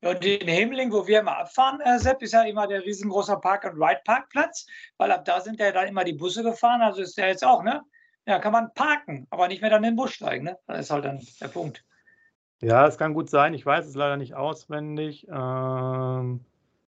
Ja, 0.02 0.12
und 0.12 0.24
in 0.24 0.48
Hemling, 0.48 0.90
wo 0.90 1.06
wir 1.06 1.20
immer 1.20 1.38
abfahren, 1.38 1.82
äh, 1.82 2.00
Sepp, 2.00 2.22
ist 2.22 2.32
ja 2.32 2.44
immer 2.44 2.66
der 2.66 2.86
riesengroße 2.86 3.36
Park-and-Ride-Parkplatz, 3.42 4.68
weil 4.98 5.12
ab 5.12 5.26
da 5.26 5.42
sind 5.42 5.60
ja 5.60 5.74
dann 5.74 5.90
immer 5.90 6.06
die 6.06 6.14
Busse 6.14 6.44
gefahren. 6.44 6.82
Also 6.82 7.02
ist 7.02 7.18
der 7.18 7.28
jetzt 7.28 7.46
auch, 7.46 7.62
ne? 7.62 7.82
Ja, 8.26 8.40
kann 8.40 8.54
man 8.54 8.74
parken, 8.74 9.28
aber 9.30 9.50
nicht 9.50 9.60
mehr 9.60 9.70
dann 9.70 9.84
in 9.84 9.92
den 9.92 9.96
Bus 9.98 10.14
steigen. 10.14 10.46
Ne? 10.46 10.58
Das 10.66 10.80
ist 10.80 10.92
halt 10.92 11.04
dann 11.04 11.22
der 11.42 11.50
Punkt. 11.50 11.84
Ja, 12.62 12.88
es 12.88 12.98
kann 12.98 13.14
gut 13.14 13.30
sein. 13.30 13.54
Ich 13.54 13.66
weiß 13.66 13.86
es 13.86 13.96
leider 13.96 14.16
nicht 14.16 14.34
auswendig, 14.34 15.28
ähm, 15.30 16.46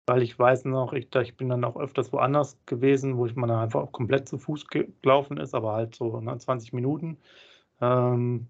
weil 0.06 0.22
ich 0.22 0.38
weiß 0.38 0.66
noch, 0.66 0.94
ich, 0.94 1.14
ich 1.16 1.36
bin 1.36 1.50
dann 1.50 1.64
auch 1.64 1.78
öfters 1.78 2.14
woanders 2.14 2.60
gewesen, 2.68 3.18
wo 3.18 3.26
ich 3.26 3.36
mal 3.36 3.50
einfach 3.50 3.92
komplett 3.92 4.30
zu 4.30 4.38
Fuß 4.38 4.68
gelaufen 4.68 5.38
ist, 5.38 5.56
aber 5.56 5.74
halt 5.74 5.96
so 5.96 6.22
ne, 6.22 6.38
20 6.38 6.74
Minuten. 6.74 7.18
Ähm, 7.82 8.50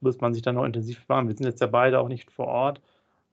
muss 0.00 0.20
man 0.20 0.34
sich 0.34 0.42
dann 0.42 0.54
noch 0.56 0.64
intensiv 0.64 1.04
fahren. 1.04 1.28
Wir 1.28 1.36
sind 1.36 1.46
jetzt 1.46 1.60
ja 1.60 1.66
beide 1.66 2.00
auch 2.00 2.08
nicht 2.08 2.30
vor 2.30 2.46
Ort, 2.46 2.80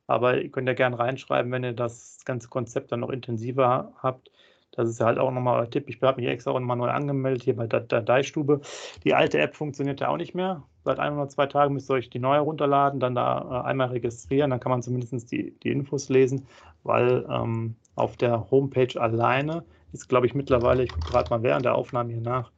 aber 0.08 0.42
ihr 0.42 0.50
könnt 0.50 0.68
ja 0.68 0.74
gerne 0.74 1.00
reinschreiben, 1.00 1.52
wenn 1.52 1.64
ihr 1.64 1.74
das 1.74 2.20
ganze 2.26 2.50
Konzept 2.50 2.92
dann 2.92 3.02
noch 3.02 3.10
intensiver 3.10 3.94
habt. 4.02 4.32
Das 4.72 4.90
ist 4.90 5.00
ja 5.00 5.06
halt 5.06 5.20
auch 5.20 5.32
nochmal 5.32 5.64
ein 5.64 5.72
Tipp. 5.72 5.86
Ich 5.88 6.02
habe 6.02 6.22
mich 6.22 6.30
extra 6.30 6.52
auch 6.52 6.60
nochmal 6.60 6.78
neu 6.78 6.90
angemeldet 6.90 7.44
hier 7.44 7.56
bei 7.56 7.66
der 7.66 7.82
Dateistube. 7.82 8.62
Die 9.04 9.14
alte 9.14 9.40
App 9.40 9.56
funktioniert 9.56 10.02
ja 10.02 10.10
auch 10.10 10.18
nicht 10.18 10.36
mehr. 10.36 10.64
Seit 10.84 11.00
ein 11.00 11.14
oder 11.14 11.30
zwei 11.30 11.48
Tagen 11.48 11.74
müsst 11.74 11.90
ihr 11.90 11.96
euch 11.96 12.10
die 12.10 12.20
neue 12.20 12.42
runterladen, 12.42 13.00
dann 13.00 13.16
da 13.16 13.64
äh, 13.64 13.68
einmal 13.68 13.88
registrieren, 13.88 14.52
dann 14.52 14.60
kann 14.60 14.72
man 14.72 14.84
zumindest 14.84 15.32
die, 15.32 15.58
die 15.64 15.72
Infos 15.72 16.10
lesen, 16.10 16.46
weil 16.84 17.26
ähm, 17.30 17.76
auf 17.96 18.18
der 18.18 18.52
Homepage 18.52 19.02
alleine 19.02 19.64
ist, 19.94 20.10
glaube 20.10 20.28
ich, 20.28 20.36
mittlerweile, 20.36 20.84
ich 20.84 20.92
gucke 20.92 21.08
gerade 21.08 21.30
mal 21.30 21.42
während 21.42 21.66
der 21.66 21.76
Aufnahme 21.76 22.12
hier 22.12 22.22
nach, 22.22 22.52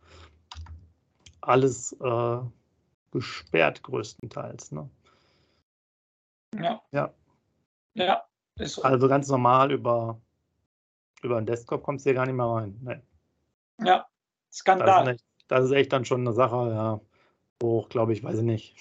alles 1.41 1.93
äh, 2.01 2.37
gesperrt 3.17 3.83
größtenteils. 3.83 4.71
Ne? 4.71 4.89
Ja. 6.55 6.81
Ja. 6.91 7.13
Ja. 7.93 8.23
So. 8.59 8.81
Also 8.83 9.07
ganz 9.07 9.27
normal 9.27 9.71
über 9.71 10.19
über 11.23 11.39
den 11.39 11.45
Desktop 11.45 11.83
kommst 11.83 12.05
du 12.05 12.09
hier 12.09 12.15
gar 12.15 12.25
nicht 12.25 12.35
mehr 12.35 12.45
rein. 12.45 12.79
Nee. 12.83 13.85
Ja, 13.85 14.05
Skandal. 14.51 14.87
Das 14.87 15.01
ist, 15.01 15.09
echt, 15.13 15.25
das 15.47 15.65
ist, 15.65 15.71
echt, 15.71 15.93
dann 15.93 16.05
schon 16.05 16.21
eine 16.21 16.33
Sache, 16.33 16.55
ja. 16.55 17.01
Hoch, 17.63 17.89
glaube 17.89 18.13
ich, 18.13 18.23
weiß 18.23 18.37
ich 18.37 18.43
nicht. 18.43 18.75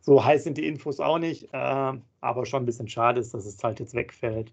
So 0.00 0.24
heiß 0.24 0.44
sind 0.44 0.56
die 0.56 0.68
Infos 0.68 1.00
auch 1.00 1.18
nicht, 1.18 1.52
äh, 1.52 1.92
aber 2.20 2.46
schon 2.46 2.62
ein 2.62 2.66
bisschen 2.66 2.86
schade 2.86 3.20
ist, 3.20 3.34
dass 3.34 3.44
es 3.44 3.62
halt 3.64 3.80
jetzt 3.80 3.94
wegfällt, 3.94 4.52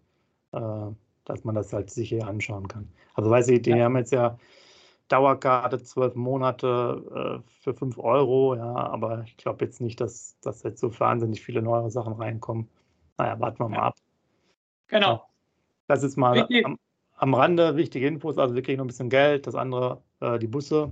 äh, 0.51 0.87
dass 1.25 1.43
man 1.43 1.53
das 1.53 1.71
halt 1.71 1.91
sich 1.91 2.09
hier 2.09 2.25
anschauen 2.25 2.67
kann. 2.67 2.91
Also 3.13 3.29
weiß 3.29 3.49
ich, 3.49 3.61
die 3.61 3.69
ja. 3.69 3.83
haben 3.83 3.97
jetzt 3.97 4.13
ja 4.13 4.39
Dauerkarte 5.11 5.83
zwölf 5.83 6.15
Monate 6.15 7.41
äh, 7.45 7.51
für 7.61 7.73
fünf 7.73 7.97
Euro, 7.97 8.55
ja, 8.55 8.73
aber 8.73 9.23
ich 9.25 9.37
glaube 9.37 9.65
jetzt 9.65 9.81
nicht, 9.81 9.99
dass, 9.99 10.39
dass 10.41 10.63
jetzt 10.63 10.79
so 10.79 10.97
wahnsinnig 10.99 11.41
viele 11.41 11.61
neue 11.61 11.89
Sachen 11.89 12.13
reinkommen. 12.13 12.69
Naja, 13.17 13.39
warten 13.39 13.59
wir 13.59 13.69
mal 13.69 13.79
ab. 13.79 13.95
Genau. 14.87 15.25
Das 15.87 16.03
ist 16.03 16.17
mal 16.17 16.47
am, 16.63 16.77
am 17.15 17.33
Rande 17.33 17.75
wichtige 17.75 18.07
Infos, 18.07 18.37
also 18.37 18.55
wir 18.55 18.61
kriegen 18.61 18.77
noch 18.77 18.85
ein 18.85 18.87
bisschen 18.87 19.09
Geld, 19.09 19.47
das 19.47 19.55
andere, 19.55 20.01
äh, 20.21 20.39
die 20.39 20.47
Busse 20.47 20.91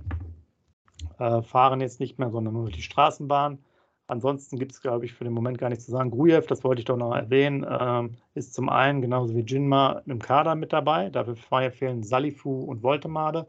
äh, 1.18 1.42
fahren 1.42 1.80
jetzt 1.80 2.00
nicht 2.00 2.18
mehr, 2.18 2.30
sondern 2.30 2.54
nur 2.54 2.70
die 2.70 2.82
Straßenbahn. 2.82 3.58
Ansonsten 4.06 4.58
gibt 4.58 4.72
es, 4.72 4.80
glaube 4.80 5.04
ich, 5.04 5.12
für 5.12 5.22
den 5.22 5.32
Moment 5.32 5.58
gar 5.58 5.68
nichts 5.68 5.84
zu 5.84 5.92
sagen. 5.92 6.10
Grujew, 6.10 6.40
das 6.48 6.64
wollte 6.64 6.80
ich 6.80 6.84
doch 6.84 6.96
noch 6.96 7.14
erwähnen, 7.14 7.62
äh, 7.62 8.08
ist 8.34 8.54
zum 8.54 8.68
einen 8.68 9.00
genauso 9.00 9.36
wie 9.36 9.42
Jinma 9.42 10.02
im 10.06 10.18
Kader 10.18 10.56
mit 10.56 10.72
dabei. 10.72 11.10
Dafür 11.10 11.36
fehlen 11.70 12.02
Salifu 12.02 12.64
und 12.64 12.82
Voltemade. 12.82 13.46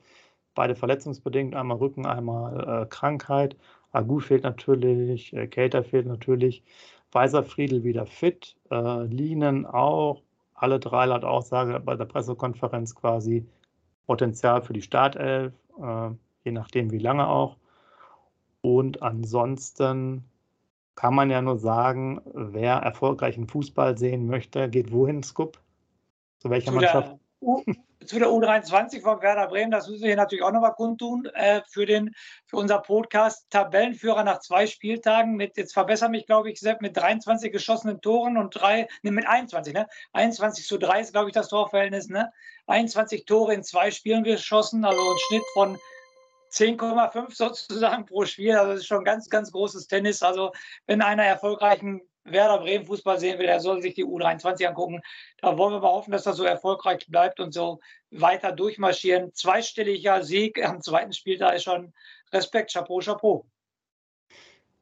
Beide 0.54 0.76
verletzungsbedingt, 0.76 1.56
einmal 1.56 1.78
Rücken, 1.78 2.06
einmal 2.06 2.84
äh, 2.84 2.86
Krankheit. 2.88 3.56
Agu 3.92 4.20
fehlt 4.20 4.44
natürlich, 4.44 5.34
äh, 5.34 5.48
Kater 5.48 5.84
fehlt 5.84 6.06
natürlich. 6.06 6.64
Weiser 7.12 7.44
Friedel 7.44 7.84
wieder 7.84 8.06
fit, 8.06 8.56
äh, 8.70 9.04
Lienen 9.06 9.66
auch, 9.66 10.22
alle 10.54 10.80
drei 10.80 11.06
laut 11.06 11.24
Aussage 11.26 11.80
bei 11.80 11.96
der 11.96 12.06
Pressekonferenz 12.06 12.96
quasi 12.96 13.46
Potenzial 14.06 14.62
für 14.62 14.74
die 14.74 14.82
Startelf, 14.82 15.54
äh, 15.82 16.10
je 16.44 16.52
nachdem 16.52 16.92
wie 16.92 17.00
lange 17.00 17.28
auch. 17.28 17.58
Und 18.62 19.02
ansonsten 19.02 20.24
kann 20.96 21.16
man 21.16 21.30
ja 21.30 21.42
nur 21.42 21.58
sagen, 21.58 22.22
wer 22.34 22.76
erfolgreichen 22.76 23.48
Fußball 23.48 23.98
sehen 23.98 24.28
möchte, 24.28 24.70
geht 24.70 24.92
wohin, 24.92 25.24
Scoop? 25.24 25.60
Zu 26.40 26.50
welcher 26.50 26.72
Mannschaft? 26.72 27.18
Zu 28.06 28.18
der 28.18 28.30
U23 28.30 29.02
von 29.02 29.22
Werder 29.22 29.48
Bremen, 29.48 29.70
das 29.70 29.88
müssen 29.88 30.02
wir 30.02 30.10
hier 30.10 30.18
natürlich 30.18 30.44
auch 30.44 30.52
nochmal 30.52 30.74
kundtun, 30.74 31.26
äh, 31.34 31.62
für, 31.70 31.86
den, 31.86 32.16
für 32.48 32.58
unser 32.58 32.80
Podcast. 32.80 33.46
Tabellenführer 33.52 34.24
nach 34.24 34.40
zwei 34.40 34.66
Spieltagen 34.66 35.36
mit, 35.36 35.56
jetzt 35.58 35.74
verbessere 35.74 36.10
mich, 36.10 36.26
glaube 36.26 36.50
ich, 36.50 36.60
Sepp, 36.60 36.82
mit 36.82 36.98
23 36.98 37.52
geschossenen 37.52 38.02
Toren 38.02 38.38
und 38.38 38.50
drei, 38.52 38.88
ne, 39.04 39.12
mit 39.12 39.28
21, 39.28 39.74
ne? 39.74 39.88
21 40.14 40.66
zu 40.66 40.80
3 40.80 41.02
ist, 41.02 41.14
glaube 41.14 41.30
ich, 41.30 41.34
das 41.34 41.50
Torverhältnis, 41.50 42.10
ne? 42.10 42.32
21 42.68 43.26
Tore 43.26 43.54
in 43.54 43.64
zwei 43.64 43.92
Spielen 43.92 44.24
geschossen, 44.24 44.84
also 44.84 45.00
ein 45.00 45.18
Schnitt 45.28 45.44
von 45.54 45.78
10,5 46.52 47.36
sozusagen 47.36 48.06
pro 48.06 48.26
Spiel. 48.26 48.56
Also 48.56 48.72
das 48.72 48.82
ist 48.82 48.88
schon 48.88 49.04
ganz, 49.04 49.30
ganz 49.30 49.52
großes 49.52 49.88
Tennis. 49.88 50.22
Also 50.24 50.52
wenn 50.86 51.02
einer 51.02 51.24
erfolgreichen 51.24 52.02
Werder 52.24 52.60
Bremen 52.60 52.86
Fußball 52.86 53.20
sehen 53.20 53.40
will, 53.40 53.48
der 53.48 53.60
soll 53.60 53.82
sich 53.82 53.96
die 53.96 54.06
U23 54.06 54.66
angucken. 54.68 55.02
Da 55.40 55.58
wollen 55.58 55.74
wir 55.74 55.80
mal 55.80 55.92
hoffen, 55.92 56.12
dass 56.12 56.24
das 56.24 56.38
so 56.38 56.44
erfolgreich 56.44 57.08
bleibt 57.08 57.40
und 57.40 57.54
so 57.54 57.80
weiter 58.12 58.52
durchmarschieren. 58.52 59.34
Zweistelliger 59.34 60.24
Sieg 60.24 60.64
am 60.64 60.82
zweiten 60.82 61.14
Spieltag 61.14 61.56
ist 61.56 61.64
schon 61.64 61.94
Respekt, 62.32 62.74
Chapeau, 62.74 63.00
Chapeau. 63.00 63.46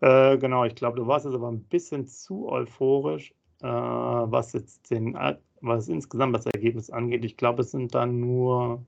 Äh, 0.01 0.37
genau, 0.37 0.65
ich 0.65 0.75
glaube, 0.75 0.97
du 0.97 1.07
warst 1.07 1.25
jetzt 1.25 1.35
aber 1.35 1.51
ein 1.51 1.63
bisschen 1.63 2.07
zu 2.07 2.49
euphorisch, 2.49 3.33
äh, 3.61 3.67
was 3.67 4.53
jetzt 4.53 4.89
den, 4.91 5.17
was 5.61 5.89
insgesamt 5.89 6.35
das 6.35 6.45
Ergebnis 6.45 6.89
angeht. 6.89 7.25
Ich 7.25 7.37
glaube, 7.37 7.61
es 7.63 7.71
sind 7.71 7.93
dann 7.95 8.19
nur, 8.19 8.85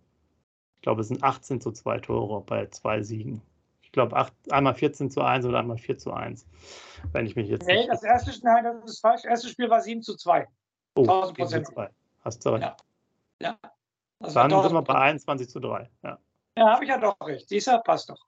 ich 0.75 0.81
glaube, 0.81 1.01
es 1.01 1.09
sind 1.09 1.23
18 1.23 1.59
zu 1.59 1.71
2 1.71 1.99
Tore 1.99 2.41
bei 2.41 2.67
zwei 2.67 3.01
Siegen 3.01 3.41
ich 3.91 3.93
glaube, 3.93 4.25
einmal 4.51 4.73
14 4.73 5.11
zu 5.11 5.19
1 5.19 5.45
oder 5.45 5.59
einmal 5.59 5.77
4 5.77 5.97
zu 5.97 6.13
1. 6.13 6.47
Wenn 7.11 7.25
ich 7.25 7.35
mich 7.35 7.49
jetzt. 7.49 7.67
Nee, 7.67 7.85
das 7.87 8.03
erste, 8.03 8.31
nein, 8.41 8.63
das 8.63 8.89
ist 8.89 8.99
falsch. 9.01 9.23
Das 9.23 9.31
erste 9.31 9.49
Spiel 9.49 9.69
war 9.69 9.81
7 9.81 10.01
zu 10.01 10.15
2. 10.15 10.47
Oh, 10.95 11.01
1000 11.01 11.37
Prozent. 11.37 11.67
Hast 12.21 12.45
du 12.45 12.49
recht. 12.51 12.61
Ja. 12.61 12.77
ja. 13.41 13.57
Das 14.19 14.33
Dann 14.33 14.49
sind 14.49 14.71
wir 14.71 14.81
bei 14.81 14.95
21 14.95 15.49
zu 15.49 15.59
3. 15.59 15.89
Ja, 16.03 16.17
ja 16.57 16.69
habe 16.69 16.85
ich 16.85 16.89
ja 16.89 16.99
doch 16.99 17.17
recht. 17.19 17.51
Dieser 17.51 17.79
passt 17.79 18.09
doch. 18.09 18.25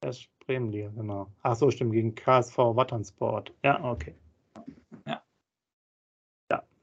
Das 0.00 0.20
ist 0.20 0.28
Bremenliga, 0.46 0.88
genau. 0.88 1.26
Ach 1.42 1.54
so, 1.54 1.70
stimmt, 1.70 1.92
gegen 1.92 2.14
KSV 2.14 2.56
Watternsport. 2.56 3.52
Ja, 3.62 3.84
okay. 3.84 4.14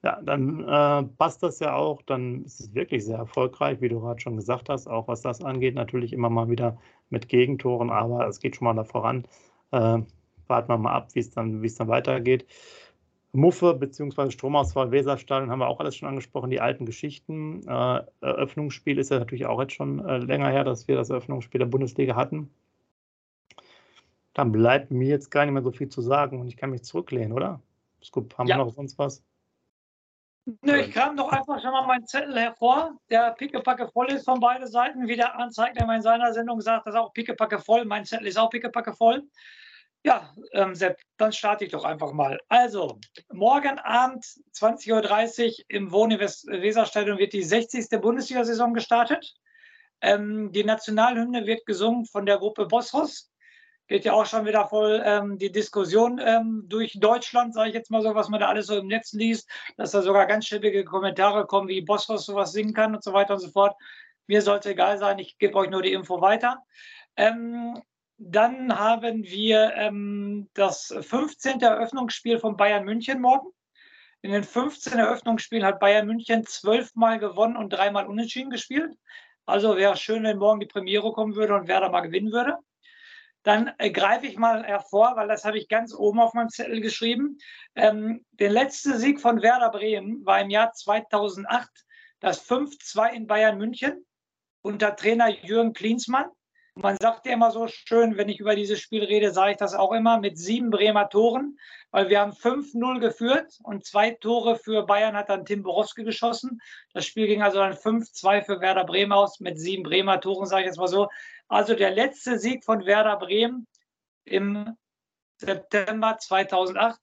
Ja. 0.04 0.22
Dann 0.22 0.68
äh, 0.68 1.04
passt 1.18 1.44
das 1.44 1.60
ja 1.60 1.76
auch. 1.76 2.02
Dann 2.02 2.44
ist 2.44 2.60
es 2.60 2.76
wirklich 2.76 3.06
sehr 3.06 3.18
erfolgreich, 3.18 3.80
wie 3.82 3.90
du 3.90 4.02
gerade 4.02 4.20
schon 4.20 4.36
gesagt 4.36 4.70
hast, 4.70 4.88
auch 4.88 5.08
was 5.08 5.22
das 5.22 5.42
angeht. 5.44 5.76
Natürlich 5.76 6.14
immer 6.14 6.30
mal 6.30 6.50
wieder 6.50 6.78
mit 7.10 7.30
Gegentoren, 7.30 7.90
aber 7.90 8.28
es 8.28 8.40
geht 8.40 8.56
schon 8.58 8.66
mal 8.66 8.74
da 8.74 8.84
voran. 8.84 9.26
Äh, 9.72 10.00
warten 10.48 10.70
wir 10.70 10.78
mal 10.78 10.94
ab, 10.94 11.10
wie 11.14 11.20
es 11.20 11.32
dann, 11.32 11.62
dann 11.62 11.88
weitergeht. 11.88 12.46
Muffe 13.32 13.74
bzw. 13.74 14.30
Stromausfall 14.30 14.92
Weserstadion 14.92 15.50
haben 15.50 15.60
wir 15.60 15.68
auch 15.68 15.80
alles 15.80 15.96
schon 15.96 16.08
angesprochen, 16.08 16.52
die 16.52 16.62
alten 16.62 16.86
Geschichten. 16.86 17.68
Äh, 17.68 18.02
Eröffnungsspiel 18.22 19.00
ist 19.00 19.10
ja 19.10 19.20
natürlich 19.20 19.48
auch 19.48 19.60
jetzt 19.60 19.74
schon 19.74 20.06
äh, 20.06 20.18
länger 20.18 20.50
her, 20.50 20.64
dass 20.64 20.88
wir 20.88 20.96
das 20.96 21.10
Eröffnungsspiel 21.10 21.60
der 21.60 21.66
Bundesliga 21.66 22.16
hatten. 22.16 22.52
Dann 24.34 24.52
bleibt 24.52 24.92
mir 24.92 25.08
jetzt 25.08 25.32
gar 25.32 25.46
nicht 25.46 25.54
mehr 25.54 25.64
so 25.64 25.72
viel 25.72 25.90
zu 25.90 26.02
sagen 26.02 26.42
und 26.42 26.48
ich 26.48 26.58
kann 26.58 26.70
mich 26.72 26.84
zurücklehnen, 26.84 27.32
oder? 27.32 27.60
Scoop, 28.04 28.38
haben 28.38 28.48
ja. 28.48 28.58
wir 28.58 28.66
noch 28.66 28.74
sonst 28.74 29.00
was? 29.00 29.24
Nö, 30.46 30.76
ich 30.78 30.92
kam 30.92 31.16
doch 31.16 31.32
einfach 31.32 31.62
schon 31.62 31.72
mal 31.72 31.88
meinen 31.88 32.06
Zettel 32.06 32.38
hervor, 32.38 32.98
der 33.10 33.32
pickepacke 33.32 33.88
voll 33.88 34.12
ist 34.12 34.26
von 34.26 34.42
beiden 34.42 34.68
Seiten. 34.68 35.08
Wie 35.08 35.16
der 35.16 35.40
anzeigt, 35.40 35.80
der 35.80 35.90
in 35.90 36.02
seiner 36.02 36.34
Sendung 36.34 36.60
sagt, 36.60 36.86
das 36.86 36.96
ist 36.96 37.00
auch 37.00 37.14
pickepacke 37.14 37.60
voll. 37.60 37.86
Mein 37.86 38.04
Zettel 38.04 38.28
ist 38.28 38.38
auch 38.38 38.50
pickepacke 38.50 38.94
voll. 38.94 39.24
Ja, 40.06 40.34
ähm, 40.52 40.76
Sepp, 40.76 41.00
dann 41.16 41.32
starte 41.32 41.64
ich 41.64 41.72
doch 41.72 41.86
einfach 41.86 42.12
mal. 42.12 42.38
Also, 42.50 43.00
morgen 43.32 43.80
Abend 43.80 44.26
20.30 44.54 45.48
Uhr 45.48 45.66
im 45.70 45.92
Wohn-Weserstadion 45.94 47.18
wird 47.18 47.32
die 47.32 47.44
60. 47.44 48.02
Bundesliga-Saison 48.02 48.74
gestartet. 48.74 49.34
Ähm, 50.02 50.52
die 50.52 50.66
Nationalhymne 50.66 51.46
wird 51.46 51.66
gesungen 51.66 52.06
von 52.06 52.26
der 52.26 52.38
Gruppe 52.38 52.66
Bosros 52.66 53.32
geht 53.88 54.06
ja 54.06 54.14
auch 54.14 54.26
schon 54.26 54.46
wieder 54.46 54.68
voll 54.68 55.02
ähm, 55.06 55.38
die 55.38 55.52
Diskussion 55.52 56.20
ähm, 56.24 56.64
durch 56.68 56.98
Deutschland, 57.00 57.54
sage 57.54 57.70
ich 57.70 57.76
jetzt 57.76 57.92
mal 57.92 58.02
so, 58.02 58.16
was 58.16 58.30
man 58.30 58.40
da 58.40 58.48
alles 58.48 58.68
so 58.68 58.78
im 58.78 58.88
Netz 58.88 59.14
liest, 59.14 59.50
dass 59.78 59.92
da 59.92 60.02
sogar 60.02 60.26
ganz 60.26 60.46
schäbige 60.46 60.86
Kommentare 60.86 61.46
kommen, 61.46 61.68
wie 61.68 61.82
Bosphorus 61.82 62.26
sowas 62.26 62.52
singen 62.52 62.74
kann 62.74 62.96
und 62.96 63.04
so 63.04 63.14
weiter 63.14 63.34
und 63.34 63.40
so 63.40 63.50
fort. 63.50 63.76
Mir 64.28 64.42
sollte 64.42 64.72
egal 64.72 64.98
sein, 64.98 65.20
ich 65.20 65.38
gebe 65.38 65.56
euch 65.56 65.70
nur 65.70 65.82
die 65.82 65.94
Info 65.94 66.22
weiter. 66.22 66.64
Ähm, 67.18 67.82
dann 68.18 68.78
haben 68.78 69.24
wir 69.24 69.74
ähm, 69.76 70.50
das 70.54 70.96
15. 71.02 71.60
Eröffnungsspiel 71.62 72.40
von 72.40 72.56
Bayern 72.56 72.86
München 72.86 73.20
morgen. 73.20 73.48
In 74.22 74.32
den 74.32 74.46
15 74.46 74.98
Eröffnungsspielen 74.98 75.66
hat 75.66 75.82
Bayern 75.82 76.08
München 76.08 76.46
zwölfmal 76.46 77.20
gewonnen 77.20 77.58
und 77.58 77.72
dreimal 77.72 78.08
unentschieden 78.08 78.50
gespielt. 78.50 78.96
Also 79.46 79.76
wäre 79.76 79.98
schön, 79.98 80.24
wenn 80.24 80.38
morgen 80.38 80.62
die 80.62 80.66
Premiere 80.66 81.12
kommen 81.12 81.36
würde 81.36 81.56
und 81.56 81.68
wer 81.68 81.82
da 81.82 81.90
mal 81.90 82.00
gewinnen 82.00 82.32
würde. 82.32 82.58
Dann 83.44 83.72
äh, 83.78 83.92
greife 83.92 84.26
ich 84.26 84.38
mal 84.38 84.64
hervor, 84.64 85.14
weil 85.16 85.28
das 85.28 85.46
habe 85.46 85.58
ich 85.58 85.68
ganz 85.68 85.94
oben 85.94 86.20
auf 86.20 86.34
meinem 86.34 86.50
Zettel 86.50 86.82
geschrieben. 86.82 87.38
Ähm, 87.76 88.26
der 88.32 88.50
letzte 88.50 88.98
Sieg 88.98 89.20
von 89.20 89.42
Werder 89.42 89.70
Bremen 89.70 90.26
war 90.26 90.42
im 90.42 90.50
Jahr 90.50 90.72
2008 90.72 91.70
das 92.20 92.50
5-2 92.50 93.12
in 93.12 93.28
Bayern 93.28 93.58
München 93.58 94.06
unter 94.62 94.96
Trainer 94.96 95.30
Jürgen 95.30 95.74
Klinsmann. 95.74 96.28
Man 96.76 96.98
sagt 97.00 97.28
ja 97.28 97.34
immer 97.34 97.52
so 97.52 97.68
schön, 97.68 98.18
wenn 98.18 98.30
ich 98.30 98.40
über 98.40 98.56
dieses 98.56 98.80
Spiel 98.80 99.04
rede, 99.04 99.32
sage 99.32 99.52
ich 99.52 99.58
das 99.58 99.76
auch 99.76 99.92
immer, 99.92 100.20
mit 100.20 100.40
sieben 100.40 100.72
Bremer 100.72 101.08
Toren, 101.08 101.60
weil 101.92 102.10
wir 102.10 102.20
haben 102.20 102.32
5-0 102.32 103.00
geführt 103.00 103.60
und 103.62 103.86
zwei 103.86 104.10
Tore 104.10 104.56
für 104.56 104.84
Bayern 104.84 105.16
hat 105.16 105.30
dann 105.30 105.46
Tim 105.46 105.62
Borowski 105.62 106.04
geschossen. 106.04 106.62
Das 106.92 107.06
Spiel 107.06 107.28
ging 107.28 107.44
also 107.44 107.60
dann 107.60 107.74
5-2 107.74 108.42
für 108.42 108.60
Werder 108.60 108.86
Bremen 108.86 109.12
aus 109.12 109.40
mit 109.40 109.60
sieben 109.60 109.84
Bremer 109.84 110.20
Toren, 110.20 110.48
sage 110.48 110.64
ich 110.64 110.68
jetzt 110.68 110.80
mal 110.80 110.88
so. 110.88 111.10
Also 111.48 111.76
der 111.76 111.92
letzte 111.92 112.40
Sieg 112.40 112.64
von 112.64 112.86
Werder 112.86 113.18
Bremen 113.18 113.68
im 114.26 114.76
September 115.38 116.18
2008. 116.18 117.00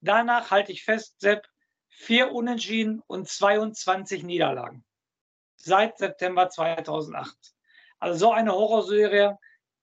Danach 0.00 0.50
halte 0.50 0.72
ich 0.72 0.84
fest, 0.84 1.20
Sepp, 1.20 1.46
vier 1.88 2.32
Unentschieden 2.32 3.02
und 3.06 3.28
22 3.28 4.24
Niederlagen. 4.24 4.84
Seit 5.56 5.98
September 5.98 6.48
2008. 6.48 7.36
Also 8.00 8.18
so 8.18 8.32
eine 8.32 8.52
Horrorserie, 8.52 9.38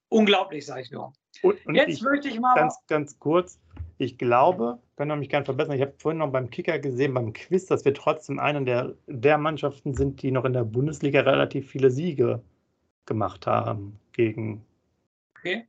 unglaublich, 0.10 0.66
sage 0.66 0.82
ich 0.82 0.92
nur. 0.92 1.14
Und, 1.42 1.66
und 1.66 1.76
Jetzt 1.76 1.90
ich, 1.90 2.02
möchte 2.02 2.28
ich 2.28 2.40
mal. 2.40 2.56
Ganz, 2.56 2.76
ganz 2.88 3.18
kurz. 3.20 3.60
Ich 3.98 4.18
glaube, 4.18 4.80
können 4.96 5.12
ihr 5.12 5.16
mich 5.16 5.30
gerne 5.30 5.46
verbessern. 5.46 5.76
Ich 5.76 5.82
habe 5.82 5.94
vorhin 5.98 6.20
noch 6.20 6.32
beim 6.32 6.50
Kicker 6.50 6.80
gesehen, 6.80 7.14
beim 7.14 7.34
Quiz, 7.34 7.66
dass 7.66 7.86
wir 7.86 7.94
trotzdem 7.94 8.40
eine 8.40 8.64
der, 8.64 8.96
der 9.08 9.38
Mannschaften 9.38 9.94
sind, 9.94 10.22
die 10.22 10.32
noch 10.32 10.46
in 10.46 10.54
der 10.54 10.64
Bundesliga 10.64 11.22
relativ 11.22 11.70
viele 11.70 11.92
Siege 11.92 12.42
gemacht 13.06 13.48
haben 13.48 14.00
gegen, 14.14 14.66
okay. 15.38 15.68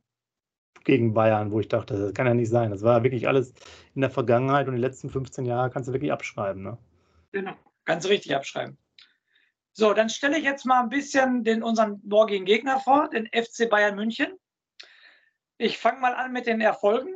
gegen 0.83 1.13
Bayern, 1.13 1.51
wo 1.51 1.59
ich 1.59 1.67
dachte, 1.67 1.97
das 1.97 2.13
kann 2.13 2.27
ja 2.27 2.33
nicht 2.33 2.49
sein. 2.49 2.71
Das 2.71 2.83
war 2.83 3.03
wirklich 3.03 3.27
alles 3.27 3.53
in 3.95 4.01
der 4.01 4.09
Vergangenheit 4.09 4.67
und 4.67 4.75
die 4.75 4.81
letzten 4.81 5.09
15 5.09 5.45
Jahre 5.45 5.69
kannst 5.69 5.89
du 5.89 5.93
wirklich 5.93 6.11
abschreiben. 6.11 6.63
Ne? 6.63 6.77
Genau, 7.31 7.53
ganz 7.85 8.07
richtig 8.07 8.35
abschreiben. 8.35 8.77
So, 9.73 9.93
dann 9.93 10.09
stelle 10.09 10.37
ich 10.37 10.43
jetzt 10.43 10.65
mal 10.65 10.81
ein 10.81 10.89
bisschen 10.89 11.43
den, 11.43 11.63
unseren 11.63 12.01
morgigen 12.03 12.45
Gegner 12.45 12.79
vor, 12.79 13.09
den 13.09 13.27
FC 13.27 13.69
Bayern 13.69 13.95
München. 13.95 14.37
Ich 15.57 15.77
fange 15.77 16.01
mal 16.01 16.13
an 16.13 16.33
mit 16.33 16.45
den 16.45 16.59
Erfolgen. 16.59 17.13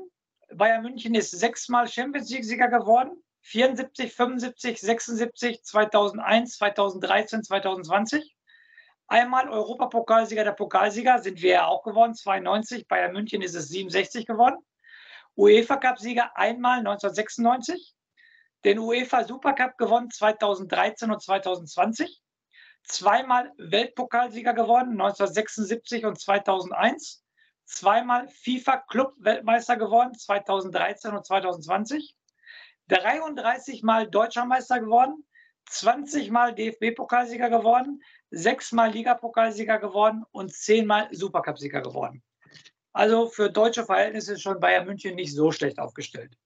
Bayern 0.53 0.83
München 0.83 1.15
ist 1.15 1.31
sechsmal 1.31 1.87
Champions 1.87 2.29
League-Sieger 2.29 2.69
geworden. 2.69 3.21
74, 3.41 4.13
75, 4.13 4.79
76, 4.79 5.63
2001, 5.63 6.57
2013, 6.57 7.43
2020. 7.43 8.34
Einmal 9.07 9.49
Europapokalsieger 9.49 10.43
der 10.43 10.53
Pokalsieger 10.53 11.19
sind 11.19 11.41
wir 11.41 11.51
ja 11.51 11.67
auch 11.67 11.83
geworden, 11.83 12.15
92. 12.15 12.87
Bayern 12.87 13.13
München 13.13 13.41
ist 13.41 13.53
es 13.53 13.69
67 13.69 14.25
geworden. 14.25 14.57
UEFA 15.35 15.77
Cup-Sieger 15.77 16.35
einmal 16.35 16.79
1996. 16.79 17.93
Den 18.63 18.79
UEFA 18.79 19.23
Supercup 19.23 19.77
gewonnen 19.77 20.09
2013 20.09 21.11
und 21.11 21.21
2020. 21.21 22.19
Zweimal 22.83 23.51
Weltpokalsieger 23.57 24.53
gewonnen 24.53 24.93
1976 24.93 26.05
und 26.05 26.19
2001. 26.19 27.23
Zweimal 27.65 28.27
FIFA 28.29 28.77
Club 28.87 29.13
Weltmeister 29.19 29.77
geworden 29.77 30.15
2013 30.15 31.15
und 31.15 31.25
2020. 31.25 32.15
33 32.87 33.83
Mal 33.83 34.07
Deutscher 34.07 34.45
Meister 34.45 34.79
geworden 34.79 35.25
20 35.67 36.31
Mal 36.31 36.53
DFB-Pokalsieger 36.53 37.49
geworden, 37.49 38.01
sechsmal 38.35 38.91
Ligapokalsieger 38.91 39.79
geworden 39.79 40.25
und 40.31 40.53
zehnmal 40.53 41.07
Supercup-Sieger 41.11 41.81
geworden. 41.81 42.21
Also 42.91 43.27
für 43.27 43.49
deutsche 43.49 43.85
Verhältnisse 43.85 44.37
schon 44.37 44.59
Bayern 44.59 44.85
München 44.85 45.15
nicht 45.15 45.33
so 45.33 45.51
schlecht 45.51 45.79
aufgestellt. 45.79 46.37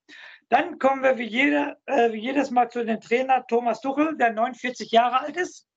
Dann 0.49 0.79
kommen 0.79 1.03
wir 1.03 1.17
wie, 1.17 1.27
jede, 1.27 1.77
äh, 1.85 2.11
wie 2.11 2.19
jedes 2.19 2.49
Mal 2.49 2.69
zu 2.69 2.83
dem 2.85 2.99
Trainer 3.01 3.45
Thomas 3.47 3.81
Tuchel, 3.81 4.17
der 4.17 4.33
49 4.33 4.91
Jahre 4.91 5.21
alt 5.21 5.37
ist. 5.37 5.67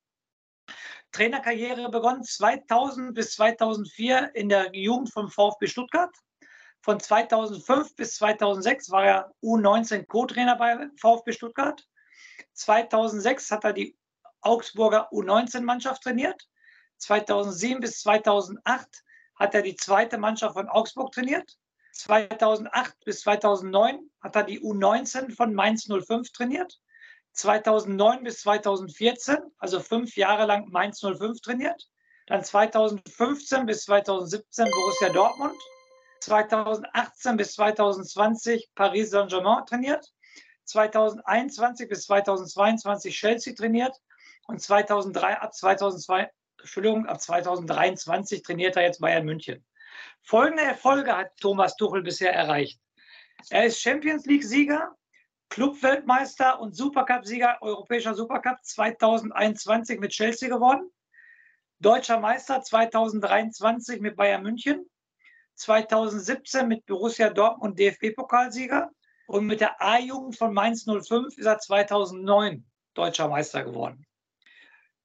Trainerkarriere 1.12 1.90
begonnen 1.90 2.24
2000 2.24 3.14
bis 3.14 3.32
2004 3.32 4.34
in 4.34 4.48
der 4.48 4.74
Jugend 4.74 5.12
vom 5.12 5.30
VfB 5.30 5.66
Stuttgart. 5.66 6.14
Von 6.80 7.00
2005 7.00 7.94
bis 7.96 8.16
2006 8.16 8.90
war 8.90 9.04
er 9.04 9.32
U19 9.42 10.06
Co-Trainer 10.06 10.56
bei 10.56 10.88
VfB 10.96 11.32
Stuttgart. 11.32 11.86
2006 12.54 13.50
hat 13.50 13.64
er 13.64 13.72
die 13.72 13.96
Augsburger 14.42 15.10
U19-Mannschaft 15.12 16.02
trainiert. 16.02 16.48
2007 16.98 17.80
bis 17.80 18.00
2008 18.00 19.02
hat 19.36 19.54
er 19.54 19.62
die 19.62 19.76
zweite 19.76 20.18
Mannschaft 20.18 20.54
von 20.54 20.68
Augsburg 20.68 21.12
trainiert. 21.12 21.56
2008 21.92 23.04
bis 23.04 23.20
2009 23.20 24.10
hat 24.20 24.36
er 24.36 24.44
die 24.44 24.60
U19 24.60 25.34
von 25.34 25.54
Mainz 25.54 25.88
05 25.88 26.30
trainiert. 26.32 26.80
2009 27.32 28.24
bis 28.24 28.40
2014, 28.42 29.38
also 29.58 29.80
fünf 29.80 30.16
Jahre 30.16 30.46
lang 30.46 30.68
Mainz 30.68 31.00
05 31.00 31.40
trainiert. 31.40 31.88
Dann 32.26 32.44
2015 32.44 33.66
bis 33.66 33.84
2017 33.84 34.70
Borussia 34.70 35.08
Dortmund. 35.08 35.56
2018 36.22 37.36
bis 37.36 37.54
2020 37.54 38.70
Paris 38.76 39.10
Saint-Germain 39.10 39.66
trainiert, 39.66 40.06
2021 40.64 41.88
bis 41.88 42.06
2022 42.06 43.14
Chelsea 43.14 43.54
trainiert 43.54 44.00
und 44.52 44.60
2003 44.60 45.38
ab 45.38 45.54
2002 45.54 46.30
Entschuldigung, 46.60 47.06
ab 47.06 47.20
2023 47.20 48.42
trainiert 48.42 48.76
er 48.76 48.84
jetzt 48.84 49.00
Bayern 49.00 49.24
München. 49.24 49.64
Folgende 50.22 50.62
Erfolge 50.62 51.16
hat 51.16 51.36
Thomas 51.40 51.76
Tuchel 51.76 52.02
bisher 52.02 52.32
erreicht. 52.32 52.80
Er 53.50 53.64
ist 53.64 53.80
Champions 53.80 54.26
League-Sieger, 54.26 54.94
Clubweltmeister 55.48 56.60
und 56.60 56.76
Supercup-Sieger, 56.76 57.58
europäischer 57.60 58.14
Supercup 58.14 58.58
2021 58.62 59.98
mit 59.98 60.12
Chelsea 60.12 60.48
geworden, 60.48 60.88
deutscher 61.80 62.20
Meister 62.20 62.62
2023 62.62 64.00
mit 64.00 64.14
Bayern 64.14 64.42
München, 64.42 64.88
2017 65.56 66.68
mit 66.68 66.86
Borussia 66.86 67.30
Dortmund 67.30 67.78
DFB-Pokalsieger 67.78 68.90
und 69.26 69.46
mit 69.46 69.60
der 69.60 69.82
A-Jugend 69.82 70.36
von 70.36 70.54
Mainz 70.54 70.84
05 70.84 71.36
ist 71.36 71.46
er 71.46 71.58
2009 71.58 72.64
deutscher 72.94 73.28
Meister 73.28 73.64
geworden. 73.64 74.06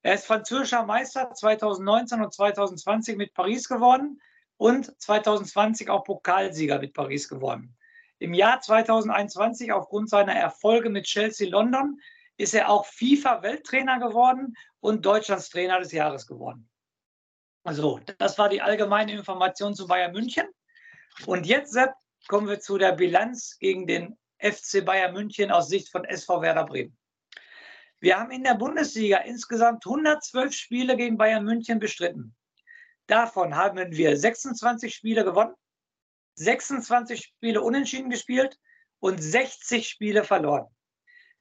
Er 0.01 0.13
ist 0.13 0.25
französischer 0.25 0.85
Meister 0.85 1.33
2019 1.33 2.21
und 2.21 2.33
2020 2.33 3.17
mit 3.17 3.33
Paris 3.33 3.67
geworden 3.67 4.21
und 4.57 4.99
2020 5.01 5.89
auch 5.89 6.03
Pokalsieger 6.03 6.79
mit 6.79 6.93
Paris 6.93 7.27
geworden. 7.27 7.75
Im 8.19 8.33
Jahr 8.33 8.61
2021, 8.61 9.71
aufgrund 9.71 10.09
seiner 10.09 10.33
Erfolge 10.33 10.89
mit 10.89 11.05
Chelsea 11.05 11.49
London, 11.49 11.99
ist 12.37 12.53
er 12.53 12.69
auch 12.69 12.85
FIFA-Welttrainer 12.85 13.99
geworden 13.99 14.55
und 14.79 15.05
Deutschlands 15.05 15.49
Trainer 15.49 15.79
des 15.79 15.91
Jahres 15.91 16.25
geworden. 16.25 16.69
Also, 17.63 17.99
das 18.17 18.37
war 18.37 18.49
die 18.49 18.61
allgemeine 18.61 19.11
Information 19.11 19.75
zu 19.75 19.87
Bayern 19.87 20.13
München. 20.13 20.47
Und 21.25 21.45
jetzt, 21.45 21.73
Sepp, 21.73 21.93
kommen 22.27 22.47
wir 22.47 22.59
zu 22.59 22.77
der 22.77 22.93
Bilanz 22.93 23.57
gegen 23.59 23.87
den 23.87 24.17
FC 24.39 24.85
Bayern 24.85 25.13
München 25.13 25.51
aus 25.51 25.67
Sicht 25.67 25.89
von 25.89 26.05
SV 26.05 26.41
Werder 26.41 26.65
Bremen. 26.65 26.97
Wir 27.99 28.19
haben 28.19 28.31
in 28.31 28.43
der 28.43 28.53
Bundesliga 28.53 29.17
insgesamt 29.19 29.85
112 29.85 30.53
Spiele 30.53 30.95
gegen 30.95 31.17
Bayern 31.17 31.43
München 31.43 31.79
bestritten. 31.79 32.35
Davon 33.07 33.55
haben 33.55 33.91
wir 33.91 34.17
26 34.17 34.93
Spiele 34.93 35.23
gewonnen, 35.23 35.55
26 36.35 37.23
Spiele 37.23 37.61
unentschieden 37.61 38.09
gespielt 38.09 38.59
und 38.99 39.21
60 39.21 39.87
Spiele 39.87 40.23
verloren. 40.23 40.67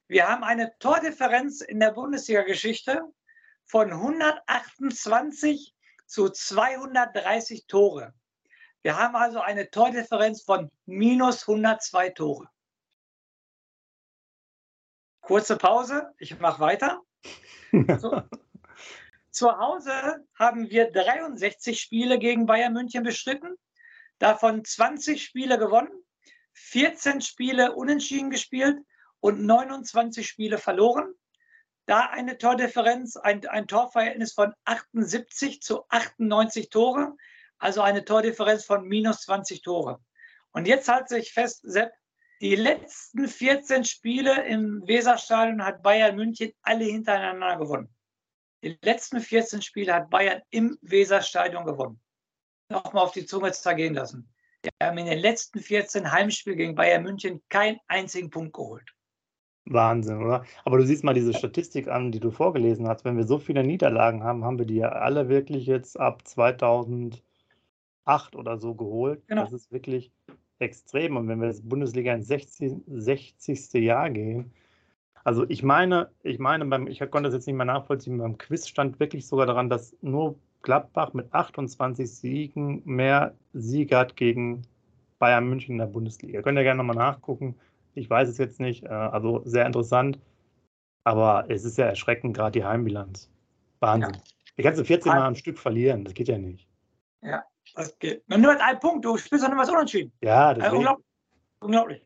Wir 0.07 0.27
haben 0.27 0.43
eine 0.43 0.73
Tordifferenz 0.79 1.61
in 1.61 1.79
der 1.79 1.91
Bundesliga-Geschichte 1.91 3.03
von 3.65 3.91
128 3.91 5.75
zu 6.05 6.29
230 6.29 7.67
Tore. 7.67 8.13
Wir 8.81 8.97
haben 8.97 9.15
also 9.15 9.41
eine 9.41 9.69
Tordifferenz 9.69 10.41
von 10.41 10.71
minus 10.85 11.41
102 11.41 12.11
Tore. 12.11 12.49
Kurze 15.27 15.57
Pause, 15.57 16.13
ich 16.19 16.39
mache 16.39 16.61
weiter. 16.61 17.01
So. 17.99 18.21
Zu 19.29 19.57
Hause 19.59 20.25
haben 20.39 20.69
wir 20.69 20.89
63 20.89 21.81
Spiele 21.81 22.17
gegen 22.17 22.45
Bayern 22.45 22.71
München 22.71 23.03
bestritten 23.03 23.57
davon 24.19 24.63
20 24.63 25.21
Spiele 25.21 25.59
gewonnen, 25.59 25.91
14 26.53 27.19
Spiele 27.19 27.75
unentschieden 27.75 28.29
gespielt 28.29 28.77
und 29.19 29.45
29 29.45 30.25
Spiele 30.25 30.57
verloren. 30.57 31.13
Da 31.87 32.05
eine 32.05 32.37
Tordifferenz, 32.37 33.17
ein, 33.17 33.45
ein 33.47 33.67
Torverhältnis 33.67 34.31
von 34.31 34.53
78 34.63 35.61
zu 35.61 35.83
98 35.89 36.69
Tore, 36.69 37.17
also 37.57 37.81
eine 37.81 38.05
Tordifferenz 38.05 38.63
von 38.63 38.87
minus 38.87 39.23
20 39.23 39.61
Tore. 39.61 39.99
Und 40.51 40.69
jetzt 40.69 40.87
halte 40.87 41.15
sich 41.15 41.33
fest, 41.33 41.63
Sepp, 41.63 41.91
die 42.41 42.55
letzten 42.55 43.27
14 43.27 43.83
Spiele 43.83 44.45
im 44.45 44.83
Weserstadion 44.85 45.63
hat 45.63 45.81
Bayern 45.81 46.15
München 46.15 46.51
alle 46.61 46.85
hintereinander 46.85 47.57
gewonnen. 47.57 47.89
Die 48.63 48.77
letzten 48.81 49.19
14 49.19 49.61
Spiele 49.61 49.93
hat 49.93 50.09
Bayern 50.09 50.41
im 50.49 50.77
Weserstadion 50.81 51.65
gewonnen 51.65 52.01
nochmal 52.69 53.03
auf 53.03 53.11
die 53.11 53.25
Zunge 53.25 53.51
zergehen 53.51 53.93
lassen. 53.93 54.29
Wir 54.61 54.71
haben 54.81 54.97
in 54.97 55.05
den 55.05 55.19
letzten 55.19 55.59
14 55.59 56.11
Heimspielen 56.11 56.57
gegen 56.57 56.75
Bayern 56.75 57.03
München 57.03 57.41
keinen 57.49 57.79
einzigen 57.87 58.29
Punkt 58.29 58.53
geholt. 58.53 58.93
Wahnsinn, 59.65 60.23
oder? 60.23 60.45
Aber 60.63 60.77
du 60.77 60.85
siehst 60.85 61.03
mal 61.03 61.13
diese 61.13 61.33
Statistik 61.33 61.89
an, 61.89 62.11
die 62.11 62.19
du 62.19 62.31
vorgelesen 62.31 62.87
hast. 62.87 63.03
Wenn 63.03 63.17
wir 63.17 63.25
so 63.25 63.37
viele 63.37 63.63
Niederlagen 63.63 64.23
haben, 64.23 64.45
haben 64.45 64.57
wir 64.57 64.65
die 64.65 64.77
ja 64.77 64.89
alle 64.89 65.27
wirklich 65.27 65.65
jetzt 65.65 65.99
ab 65.99 66.25
2008 66.25 67.21
oder 68.35 68.57
so 68.57 68.75
geholt. 68.75 69.27
Genau. 69.27 69.43
Das 69.43 69.53
ist 69.53 69.71
wirklich 69.71 70.11
extrem. 70.59 71.17
Und 71.17 71.27
wenn 71.27 71.39
wir 71.39 71.47
das 71.47 71.61
Bundesliga 71.61 72.13
ins 72.13 72.27
60, 72.27 72.81
60. 72.87 73.73
Jahr 73.73 74.09
gehen, 74.09 74.51
also 75.23 75.45
ich 75.49 75.61
meine, 75.61 76.09
ich 76.23 76.39
meine, 76.39 76.65
beim, 76.65 76.87
ich 76.87 76.99
konnte 76.99 77.23
das 77.23 77.33
jetzt 77.33 77.47
nicht 77.47 77.55
mehr 77.55 77.65
nachvollziehen, 77.65 78.17
beim 78.17 78.37
Quiz 78.37 78.67
stand 78.67 78.99
wirklich 78.99 79.27
sogar 79.27 79.45
daran, 79.45 79.69
dass 79.69 79.95
nur 80.01 80.39
Gladbach 80.61 81.13
mit 81.13 81.33
28 81.33 82.09
Siegen 82.09 82.81
mehr 82.85 83.35
Siege 83.53 83.97
hat 83.97 84.15
gegen 84.15 84.61
Bayern 85.19 85.47
München 85.47 85.73
in 85.73 85.77
der 85.79 85.87
Bundesliga. 85.87 86.41
Könnt 86.41 86.57
ihr 86.57 86.63
gerne 86.63 86.77
nochmal 86.77 86.95
nachgucken. 86.95 87.55
Ich 87.93 88.09
weiß 88.09 88.29
es 88.29 88.37
jetzt 88.37 88.59
nicht. 88.59 88.83
Äh, 88.85 88.87
also 88.87 89.41
sehr 89.45 89.65
interessant. 89.65 90.19
Aber 91.03 91.45
es 91.49 91.65
ist 91.65 91.77
ja 91.77 91.85
erschreckend, 91.85 92.35
gerade 92.35 92.59
die 92.59 92.65
Heimbilanz. 92.65 93.29
Wahnsinn. 93.79 94.13
Ja. 94.13 94.21
Ich 94.55 94.63
kannst 94.63 94.79
du 94.79 94.85
14 94.85 95.11
Mal 95.11 95.21
am 95.21 95.35
Stück 95.35 95.57
verlieren. 95.57 96.03
Das 96.03 96.13
geht 96.13 96.27
ja 96.27 96.37
nicht. 96.37 96.67
Ja, 97.21 97.43
das 97.77 97.97
geht. 97.99 98.27
Nur 98.27 98.39
mit 98.39 98.61
einem 98.61 98.79
Punkt. 98.79 99.05
Du 99.05 99.17
spielst 99.17 99.43
doch 99.45 99.49
nur 99.49 99.59
was 99.59 99.69
unentschieden. 99.69 100.11
Ja, 100.21 100.53
das 100.53 100.65
also, 100.65 100.77
unglaublich. 100.77 101.05
unglaublich. 101.59 102.01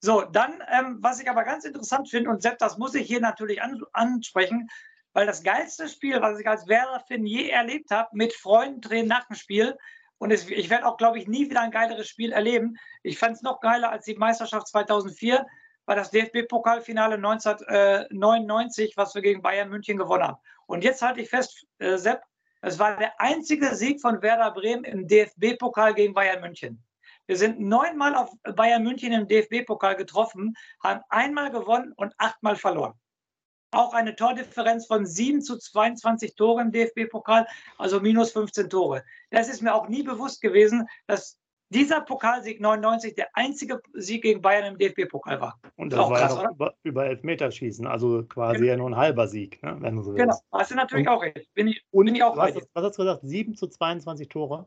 So, 0.00 0.22
dann, 0.22 0.62
ähm, 0.70 0.98
was 1.00 1.20
ich 1.20 1.28
aber 1.28 1.42
ganz 1.44 1.64
interessant 1.64 2.08
finde, 2.08 2.30
und 2.30 2.42
Sepp, 2.42 2.58
das 2.58 2.78
muss 2.78 2.94
ich 2.94 3.06
hier 3.06 3.20
natürlich 3.20 3.60
an, 3.62 3.82
ansprechen, 3.92 4.68
weil 5.12 5.26
das 5.26 5.42
geilste 5.42 5.88
Spiel, 5.88 6.20
was 6.20 6.38
ich 6.38 6.46
als 6.46 6.68
Werder-Fan 6.68 7.26
je 7.26 7.48
erlebt 7.48 7.90
habe, 7.90 8.08
mit 8.12 8.32
Freunden 8.32 8.80
drehen 8.80 9.08
nach 9.08 9.26
dem 9.26 9.34
Spiel, 9.34 9.76
und 10.18 10.32
es, 10.32 10.48
ich 10.50 10.68
werde 10.68 10.86
auch, 10.86 10.96
glaube 10.96 11.18
ich, 11.18 11.28
nie 11.28 11.48
wieder 11.48 11.60
ein 11.60 11.70
geileres 11.70 12.08
Spiel 12.08 12.32
erleben. 12.32 12.76
Ich 13.02 13.18
fand 13.18 13.36
es 13.36 13.42
noch 13.42 13.60
geiler 13.60 13.90
als 13.90 14.04
die 14.04 14.16
Meisterschaft 14.16 14.66
2004, 14.66 15.46
war 15.86 15.96
das 15.96 16.10
DFB-Pokalfinale 16.10 17.14
1999, 17.14 18.96
was 18.96 19.14
wir 19.14 19.22
gegen 19.22 19.42
Bayern 19.42 19.70
München 19.70 19.96
gewonnen 19.96 20.24
haben. 20.24 20.38
Und 20.66 20.84
jetzt 20.84 21.02
halte 21.02 21.20
ich 21.20 21.30
fest, 21.30 21.66
äh, 21.78 21.96
Sepp, 21.96 22.22
es 22.60 22.78
war 22.78 22.96
der 22.96 23.20
einzige 23.20 23.74
Sieg 23.74 24.00
von 24.00 24.20
Werder 24.22 24.50
Bremen 24.50 24.84
im 24.84 25.06
DFB-Pokal 25.06 25.94
gegen 25.94 26.14
Bayern 26.14 26.40
München. 26.40 26.82
Wir 27.26 27.36
sind 27.36 27.60
neunmal 27.60 28.14
auf 28.14 28.30
Bayern 28.56 28.82
München 28.82 29.12
im 29.12 29.28
DFB-Pokal 29.28 29.96
getroffen, 29.96 30.54
haben 30.82 31.02
einmal 31.08 31.50
gewonnen 31.50 31.92
und 31.96 32.14
achtmal 32.18 32.56
verloren 32.56 32.94
auch 33.70 33.92
eine 33.92 34.16
Tordifferenz 34.16 34.86
von 34.86 35.06
7 35.06 35.42
zu 35.42 35.58
22 35.58 36.34
Tore 36.34 36.62
im 36.62 36.72
DFB-Pokal, 36.72 37.46
also 37.76 38.00
minus 38.00 38.32
15 38.32 38.70
Tore. 38.70 39.04
Das 39.30 39.48
ist 39.48 39.62
mir 39.62 39.74
auch 39.74 39.88
nie 39.88 40.02
bewusst 40.02 40.40
gewesen, 40.40 40.88
dass 41.06 41.38
dieser 41.70 42.00
Pokalsieg 42.00 42.60
99 42.60 43.14
der 43.14 43.28
einzige 43.34 43.80
Sieg 43.94 44.22
gegen 44.22 44.40
Bayern 44.40 44.72
im 44.72 44.78
DFB-Pokal 44.78 45.40
war. 45.40 45.60
Und 45.76 45.92
das, 45.92 46.00
das 46.00 46.10
war 46.10 46.18
krass, 46.18 46.34
ja 46.42 46.50
über, 46.50 46.74
über 46.82 47.06
Elfmeterschießen, 47.06 47.86
also 47.86 48.24
quasi 48.24 48.60
genau. 48.60 48.70
ja 48.70 48.76
nur 48.76 48.90
ein 48.90 48.96
halber 48.96 49.28
Sieg, 49.28 49.62
ne, 49.62 49.76
wenn 49.80 49.96
du 49.96 50.02
so 50.02 50.12
Genau, 50.12 50.36
hast 50.52 50.70
du 50.70 50.74
natürlich 50.74 51.06
und, 51.06 51.14
auch 51.14 51.22
recht. 51.22 51.52
Bin 51.54 51.68
ich, 51.68 51.84
und 51.90 52.06
bin 52.06 52.14
ich 52.14 52.22
auch 52.22 52.36
was, 52.36 52.54
was 52.54 52.84
hast 52.84 52.98
du 52.98 53.02
gesagt? 53.02 53.20
7 53.22 53.54
zu 53.54 53.66
22 53.66 54.28
Tore? 54.28 54.66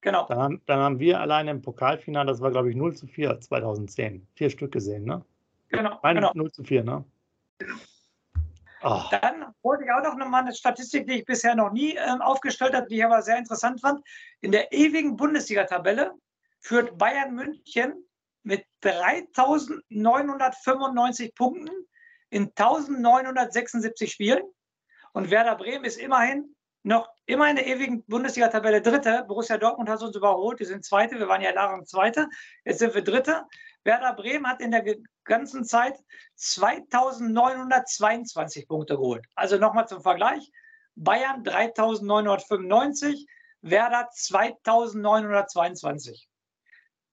Genau. 0.00 0.26
Dann 0.26 0.38
haben, 0.38 0.62
dann 0.66 0.80
haben 0.80 0.98
wir 0.98 1.20
alleine 1.20 1.50
im 1.50 1.62
Pokalfinale, 1.62 2.30
das 2.30 2.40
war 2.40 2.50
glaube 2.50 2.70
ich 2.70 2.76
0 2.76 2.94
zu 2.94 3.06
4 3.06 3.40
2010, 3.40 4.26
vier 4.34 4.50
Stück 4.50 4.72
gesehen, 4.72 5.04
ne? 5.04 5.24
Genau. 5.68 5.98
Meine 6.02 6.20
genau. 6.20 6.32
0 6.34 6.52
zu 6.52 6.64
4, 6.64 6.84
ne? 6.84 7.04
Genau. 7.58 7.76
Oh. 8.86 9.00
Dann 9.10 9.46
wollte 9.62 9.84
ich 9.84 9.90
auch 9.90 10.14
noch 10.14 10.28
mal 10.28 10.42
eine 10.42 10.54
Statistik, 10.54 11.06
die 11.06 11.14
ich 11.14 11.24
bisher 11.24 11.54
noch 11.54 11.72
nie 11.72 11.94
äh, 11.94 12.18
aufgestellt 12.20 12.74
habe, 12.74 12.86
die 12.86 12.96
ich 12.96 13.04
aber 13.04 13.22
sehr 13.22 13.38
interessant 13.38 13.80
fand. 13.80 14.04
In 14.42 14.52
der 14.52 14.70
ewigen 14.72 15.16
Bundesliga-Tabelle 15.16 16.12
führt 16.64 16.96
Bayern 16.96 17.34
München 17.34 18.08
mit 18.42 18.64
3.995 18.82 21.34
Punkten 21.34 21.68
in 22.30 22.52
1.976 22.52 24.08
Spielen. 24.08 24.44
Und 25.12 25.30
Werder 25.30 25.56
Bremen 25.56 25.84
ist 25.84 25.98
immerhin 25.98 26.56
noch 26.82 27.10
immer 27.26 27.50
in 27.50 27.56
der 27.56 27.66
ewigen 27.66 28.02
Bundesliga-Tabelle 28.04 28.80
Dritte. 28.80 29.26
Borussia 29.28 29.58
Dortmund 29.58 29.90
hat 29.90 30.02
uns 30.02 30.16
überholt. 30.16 30.58
Die 30.58 30.64
sind 30.64 30.86
Zweite. 30.86 31.18
Wir 31.18 31.28
waren 31.28 31.42
ja 31.42 31.54
jahrelang 31.54 31.84
Zweite. 31.86 32.28
Jetzt 32.64 32.78
sind 32.78 32.94
wir 32.94 33.04
Dritte. 33.04 33.44
Werder 33.84 34.14
Bremen 34.14 34.46
hat 34.46 34.62
in 34.62 34.70
der 34.70 34.86
ganzen 35.24 35.64
Zeit 35.64 35.98
2922 36.36 38.66
Punkte 38.66 38.96
geholt. 38.96 39.26
Also 39.34 39.58
nochmal 39.58 39.86
zum 39.86 40.00
Vergleich. 40.00 40.50
Bayern 40.94 41.44
3995, 41.44 43.26
Werder 43.60 44.08
2922. 44.10 46.30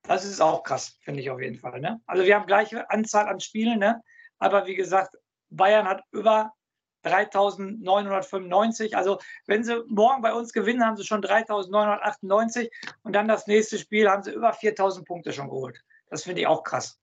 Das 0.03 0.25
ist 0.25 0.41
auch 0.41 0.63
krass, 0.63 0.97
finde 1.01 1.21
ich 1.21 1.29
auf 1.29 1.39
jeden 1.39 1.59
Fall. 1.59 1.79
Ne? 1.79 2.01
Also 2.05 2.23
wir 2.25 2.35
haben 2.35 2.47
gleiche 2.47 2.89
Anzahl 2.89 3.27
an 3.27 3.39
Spielen, 3.39 3.79
ne? 3.79 4.01
aber 4.39 4.65
wie 4.65 4.75
gesagt, 4.75 5.15
Bayern 5.49 5.87
hat 5.87 6.03
über 6.11 6.53
3995. 7.03 8.95
Also 8.95 9.19
wenn 9.45 9.63
sie 9.63 9.83
morgen 9.87 10.21
bei 10.21 10.33
uns 10.33 10.53
gewinnen, 10.53 10.85
haben 10.85 10.97
sie 10.97 11.05
schon 11.05 11.21
3998 11.21 12.69
und 13.03 13.13
dann 13.13 13.27
das 13.27 13.47
nächste 13.47 13.77
Spiel 13.77 14.09
haben 14.09 14.23
sie 14.23 14.31
über 14.31 14.53
4000 14.53 15.05
Punkte 15.07 15.33
schon 15.33 15.49
geholt. 15.49 15.81
Das 16.09 16.23
finde 16.23 16.41
ich 16.41 16.47
auch 16.47 16.63
krass. 16.63 16.99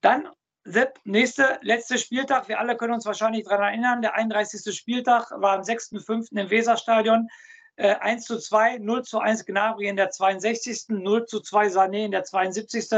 Dann 0.00 0.28
Sepp, 0.68 0.98
nächste, 1.04 1.60
letzte 1.62 1.96
Spieltag. 1.96 2.48
Wir 2.48 2.58
alle 2.58 2.76
können 2.76 2.94
uns 2.94 3.06
wahrscheinlich 3.06 3.44
daran 3.44 3.68
erinnern. 3.68 4.02
Der 4.02 4.14
31. 4.14 4.76
Spieltag 4.76 5.30
war 5.30 5.52
am 5.52 5.60
6.5. 5.60 6.36
im 6.36 6.50
Weserstadion. 6.50 7.28
Äh, 7.76 7.96
1 7.96 8.24
zu 8.24 8.38
2, 8.38 8.78
0 8.78 9.04
zu 9.04 9.18
1 9.18 9.44
Gnabry 9.44 9.86
in 9.86 9.96
der 9.96 10.10
62., 10.10 10.88
0 10.88 11.26
zu 11.26 11.40
2 11.40 11.68
Sané 11.68 12.06
in 12.06 12.10
der 12.10 12.24
72. 12.24 12.88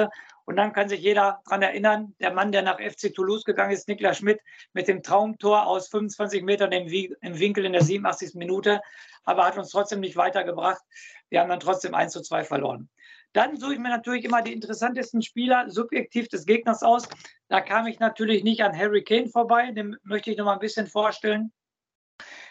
Und 0.44 0.56
dann 0.56 0.72
kann 0.72 0.88
sich 0.88 1.00
jeder 1.00 1.42
daran 1.44 1.62
erinnern, 1.62 2.14
der 2.20 2.32
Mann, 2.32 2.52
der 2.52 2.62
nach 2.62 2.80
FC 2.80 3.12
Toulouse 3.12 3.44
gegangen 3.44 3.72
ist, 3.72 3.88
Niklas 3.88 4.18
Schmidt, 4.18 4.40
mit 4.72 4.88
dem 4.88 5.02
Traumtor 5.02 5.66
aus 5.66 5.88
25 5.88 6.42
Metern 6.42 6.72
im, 6.72 6.86
im 6.86 7.38
Winkel 7.38 7.64
in 7.64 7.72
der 7.72 7.82
87. 7.82 8.34
Minute, 8.34 8.80
aber 9.24 9.44
hat 9.44 9.58
uns 9.58 9.70
trotzdem 9.70 10.00
nicht 10.00 10.16
weitergebracht. 10.16 10.80
Wir 11.28 11.40
haben 11.40 11.50
dann 11.50 11.60
trotzdem 11.60 11.94
1 11.94 12.12
zu 12.12 12.22
2 12.22 12.44
verloren. 12.44 12.88
Dann 13.32 13.56
suche 13.56 13.74
ich 13.74 13.78
mir 13.78 13.90
natürlich 13.90 14.24
immer 14.24 14.40
die 14.40 14.54
interessantesten 14.54 15.22
Spieler 15.22 15.68
subjektiv 15.68 16.28
des 16.28 16.46
Gegners 16.46 16.82
aus. 16.82 17.06
Da 17.48 17.60
kam 17.60 17.86
ich 17.86 17.98
natürlich 17.98 18.42
nicht 18.42 18.62
an 18.62 18.76
Harry 18.76 19.04
Kane 19.04 19.28
vorbei, 19.28 19.70
den 19.72 19.96
möchte 20.02 20.30
ich 20.30 20.38
noch 20.38 20.46
mal 20.46 20.54
ein 20.54 20.60
bisschen 20.60 20.86
vorstellen. 20.86 21.52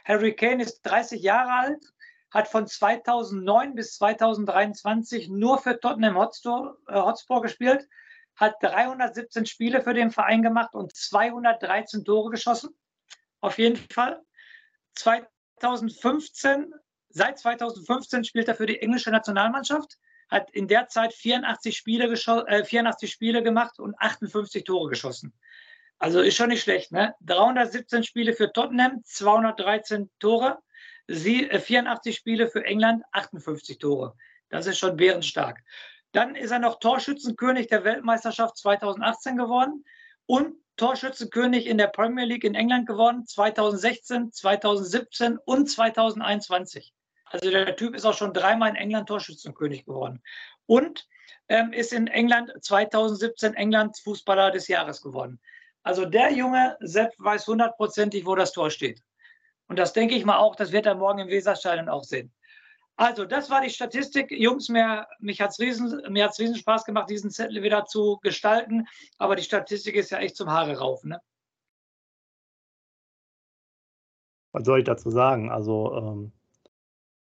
Harry 0.06 0.36
Kane 0.36 0.64
ist 0.64 0.82
30 0.84 1.22
Jahre 1.22 1.52
alt, 1.52 1.94
hat 2.32 2.48
von 2.48 2.68
2009 2.68 3.76
bis 3.76 3.96
2023 3.96 5.30
nur 5.30 5.60
für 5.60 5.80
Tottenham 5.80 6.18
Hotspur, 6.18 6.78
äh, 6.88 6.96
Hotspur 6.96 7.42
gespielt, 7.42 7.88
hat 8.36 8.56
317 8.62 9.46
Spiele 9.46 9.82
für 9.82 9.94
den 9.94 10.12
Verein 10.12 10.42
gemacht 10.42 10.76
und 10.76 10.96
213 10.96 12.06
Tore 12.06 12.30
geschossen. 12.30 12.70
Auf 13.42 13.58
jeden 13.58 13.78
Fall. 13.92 14.22
2015, 14.96 16.74
seit 17.10 17.40
2015 17.40 18.24
spielt 18.24 18.48
er 18.48 18.56
für 18.56 18.66
die 18.66 18.82
englische 18.82 19.12
Nationalmannschaft, 19.12 19.98
hat 20.30 20.52
in 20.52 20.68
der 20.68 20.88
Zeit 20.88 21.14
84 21.14 21.76
Spiele, 21.78 22.06
äh, 22.06 22.64
84 22.64 23.12
Spiele 23.12 23.42
gemacht 23.42 23.80
und 23.80 23.96
58 24.00 24.64
Tore 24.64 24.90
geschossen. 24.90 25.34
Also 26.00 26.22
ist 26.22 26.36
schon 26.36 26.50
nicht 26.50 26.62
schlecht. 26.62 26.92
Ne? 26.92 27.16
317 27.22 28.04
Spiele 28.04 28.34
für 28.34 28.52
Tottenham, 28.52 29.02
213 29.04 30.12
Tore. 30.20 30.60
Sie, 31.08 31.50
äh, 31.50 31.60
84 31.60 32.16
Spiele 32.16 32.48
für 32.50 32.64
England, 32.66 33.04
58 33.12 33.78
Tore. 33.80 34.16
Das 34.50 34.68
ist 34.68 34.78
schon 34.78 34.98
bärenstark. 34.98 35.60
Dann 36.12 36.36
ist 36.36 36.52
er 36.52 36.60
noch 36.60 36.80
Torschützenkönig 36.80 37.68
der 37.68 37.84
Weltmeisterschaft 37.84 38.58
2018 38.58 39.38
geworden 39.38 39.84
und 40.26 40.56
Torschützenkönig 40.78 41.66
in 41.66 41.78
der 41.78 41.88
Premier 41.88 42.26
League 42.26 42.44
in 42.44 42.56
England 42.56 42.88
geworden 42.88 43.26
2016, 43.26 44.32
2017 44.32 45.38
und 45.44 45.70
2021. 45.70 46.94
Also 47.26 47.50
der 47.50 47.76
Typ 47.76 47.96
ist 47.96 48.06
auch 48.06 48.14
schon 48.14 48.34
dreimal 48.34 48.70
in 48.70 48.76
England 48.76 49.08
Torschützenkönig 49.08 49.86
geworden. 49.86 50.22
Und 50.66 51.08
ähm, 51.50 51.74
ist 51.74 51.94
in 51.94 52.08
England 52.08 52.52
2017 52.62 53.54
England 53.54 53.98
Fußballer 54.04 54.52
des 54.52 54.68
Jahres 54.68 55.02
geworden. 55.02 55.40
Also 55.84 56.06
der 56.06 56.32
Junge 56.34 56.78
Sepp 56.80 57.14
weiß 57.18 57.48
hundertprozentig, 57.48 58.26
wo 58.26 58.36
das 58.36 58.52
Tor 58.52 58.70
steht. 58.70 59.02
Und 59.68 59.78
das 59.78 59.94
denke 59.94 60.16
ich 60.16 60.26
mal 60.26 60.38
auch, 60.38 60.56
das 60.56 60.72
wird 60.72 60.86
er 60.86 60.96
morgen 60.96 61.20
im 61.20 61.28
Weserstadion 61.28 61.90
auch 61.90 62.04
sehen. 62.04 62.32
Also, 62.96 63.26
das 63.26 63.50
war 63.52 63.62
die 63.62 63.70
Statistik. 63.70 64.32
Jungs, 64.32 64.70
mir, 64.70 65.08
mich 65.20 65.40
hat 65.40 65.52
es 65.52 65.60
riesen, 65.60 66.56
Spaß 66.56 66.84
gemacht, 66.84 67.10
diesen 67.10 67.30
Zettel 67.30 67.62
wieder 67.62 67.86
zu 67.86 68.18
gestalten. 68.24 68.88
Aber 69.20 69.36
die 69.36 69.44
Statistik 69.44 69.96
ist 69.96 70.10
ja 70.10 70.18
echt 70.18 70.36
zum 70.36 70.50
Haare 70.50 70.78
raufen. 70.80 71.12
Ne? 71.12 71.22
Was 74.52 74.66
soll 74.66 74.80
ich 74.80 74.86
dazu 74.86 75.12
sagen? 75.12 75.52
Also, 75.52 75.96
ähm, 75.96 76.32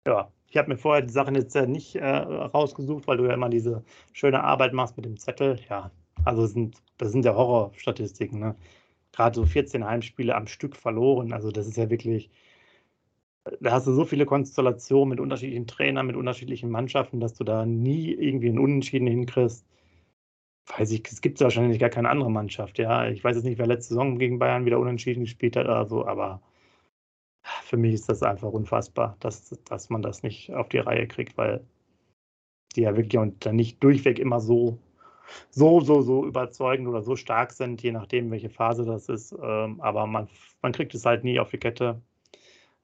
ja, 0.06 0.30
ich 0.46 0.56
habe 0.56 0.68
mir 0.68 0.78
vorher 0.78 1.02
die 1.02 1.12
Sachen 1.12 1.34
jetzt 1.34 1.56
äh, 1.56 1.66
nicht 1.66 1.96
äh, 1.96 2.06
rausgesucht, 2.06 3.08
weil 3.08 3.16
du 3.16 3.26
ja 3.26 3.34
immer 3.34 3.48
diese 3.48 3.82
schöne 4.12 4.44
Arbeit 4.44 4.72
machst 4.72 4.96
mit 4.96 5.06
dem 5.06 5.18
Zettel. 5.18 5.58
Ja, 5.68 5.90
also 6.24 6.46
sind, 6.46 6.80
das 6.98 7.10
sind 7.10 7.24
ja 7.24 7.34
Horrorstatistiken. 7.34 8.38
Ne? 8.38 8.54
Gerade 9.18 9.34
so 9.34 9.44
14 9.44 9.84
Heimspiele 9.84 10.34
am 10.36 10.46
Stück 10.46 10.76
verloren. 10.76 11.32
Also 11.32 11.50
das 11.50 11.66
ist 11.66 11.76
ja 11.76 11.90
wirklich, 11.90 12.30
da 13.60 13.72
hast 13.72 13.88
du 13.88 13.92
so 13.92 14.04
viele 14.04 14.26
Konstellationen 14.26 15.08
mit 15.10 15.20
unterschiedlichen 15.20 15.66
Trainern, 15.66 16.06
mit 16.06 16.14
unterschiedlichen 16.14 16.70
Mannschaften, 16.70 17.18
dass 17.18 17.34
du 17.34 17.42
da 17.42 17.66
nie 17.66 18.12
irgendwie 18.12 18.48
einen 18.48 18.60
Unentschieden 18.60 19.08
hinkriegst. 19.08 19.66
Weiß 20.76 20.92
ich, 20.92 21.02
es 21.10 21.20
gibt 21.20 21.40
wahrscheinlich 21.40 21.80
gar 21.80 21.88
keine 21.88 22.10
andere 22.10 22.30
Mannschaft. 22.30 22.78
Ja, 22.78 23.08
ich 23.08 23.24
weiß 23.24 23.34
jetzt 23.36 23.44
nicht, 23.44 23.58
wer 23.58 23.66
letzte 23.66 23.94
Saison 23.94 24.18
gegen 24.18 24.38
Bayern 24.38 24.66
wieder 24.66 24.78
unentschieden 24.78 25.24
gespielt 25.24 25.56
hat 25.56 25.64
oder 25.64 25.86
so, 25.86 26.06
aber 26.06 26.40
für 27.64 27.76
mich 27.76 27.94
ist 27.94 28.08
das 28.08 28.22
einfach 28.22 28.52
unfassbar, 28.52 29.16
dass, 29.18 29.50
dass 29.64 29.90
man 29.90 30.02
das 30.02 30.22
nicht 30.22 30.52
auf 30.52 30.68
die 30.68 30.78
Reihe 30.78 31.08
kriegt, 31.08 31.36
weil 31.36 31.64
die 32.76 32.82
ja 32.82 32.96
wirklich 32.96 33.18
und 33.18 33.44
dann 33.46 33.56
nicht 33.56 33.82
durchweg 33.82 34.20
immer 34.20 34.40
so 34.40 34.78
so, 35.50 35.80
so, 35.80 36.02
so 36.02 36.24
überzeugend 36.26 36.88
oder 36.88 37.02
so 37.02 37.16
stark 37.16 37.52
sind, 37.52 37.82
je 37.82 37.92
nachdem, 37.92 38.30
welche 38.30 38.50
Phase 38.50 38.84
das 38.84 39.08
ist. 39.08 39.34
Ähm, 39.42 39.80
aber 39.80 40.06
man, 40.06 40.28
man 40.62 40.72
kriegt 40.72 40.94
es 40.94 41.04
halt 41.04 41.24
nie 41.24 41.38
auf 41.40 41.50
die 41.50 41.58
Kette. 41.58 42.00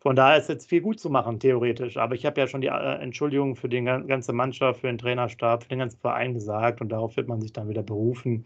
Von 0.01 0.17
daher 0.17 0.39
ist 0.39 0.51
jetzt 0.51 0.69
viel 0.69 0.83
gut 0.83 1.01
zu 1.01 1.09
machen, 1.09 1.41
theoretisch. 1.41 1.97
Aber 1.97 2.15
ich 2.15 2.27
habe 2.27 2.41
ja 2.41 2.47
schon 2.47 2.61
die 2.61 2.67
äh, 2.67 3.01
Entschuldigung 3.01 3.57
für 3.57 3.69
die 3.69 3.83
ganze 3.83 4.33
Mannschaft, 4.35 4.81
für 4.81 4.89
den 4.89 4.99
Trainerstab, 4.99 5.63
für 5.63 5.71
den 5.71 5.79
ganzen 5.79 5.99
Verein 5.99 6.35
gesagt 6.35 6.81
und 6.81 6.91
darauf 6.91 7.17
wird 7.17 7.29
man 7.29 7.41
sich 7.41 7.53
dann 7.53 7.69
wieder 7.69 7.83
berufen. 7.83 8.45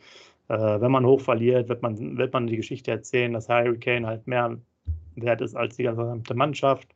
Äh, 0.48 0.80
wenn 0.80 0.92
man 0.92 1.04
hoch 1.04 1.20
verliert, 1.20 1.68
wird 1.68 1.82
man, 1.82 2.16
wird 2.16 2.32
man 2.32 2.46
die 2.46 2.56
Geschichte 2.56 2.90
erzählen, 2.92 3.32
dass 3.32 3.48
Harry 3.48 3.78
Kane 3.78 4.06
halt 4.06 4.26
mehr 4.26 4.56
wert 5.16 5.40
ist 5.40 5.56
als 5.56 5.76
die 5.76 5.82
gesamte 5.82 6.34
Mannschaft 6.34 6.94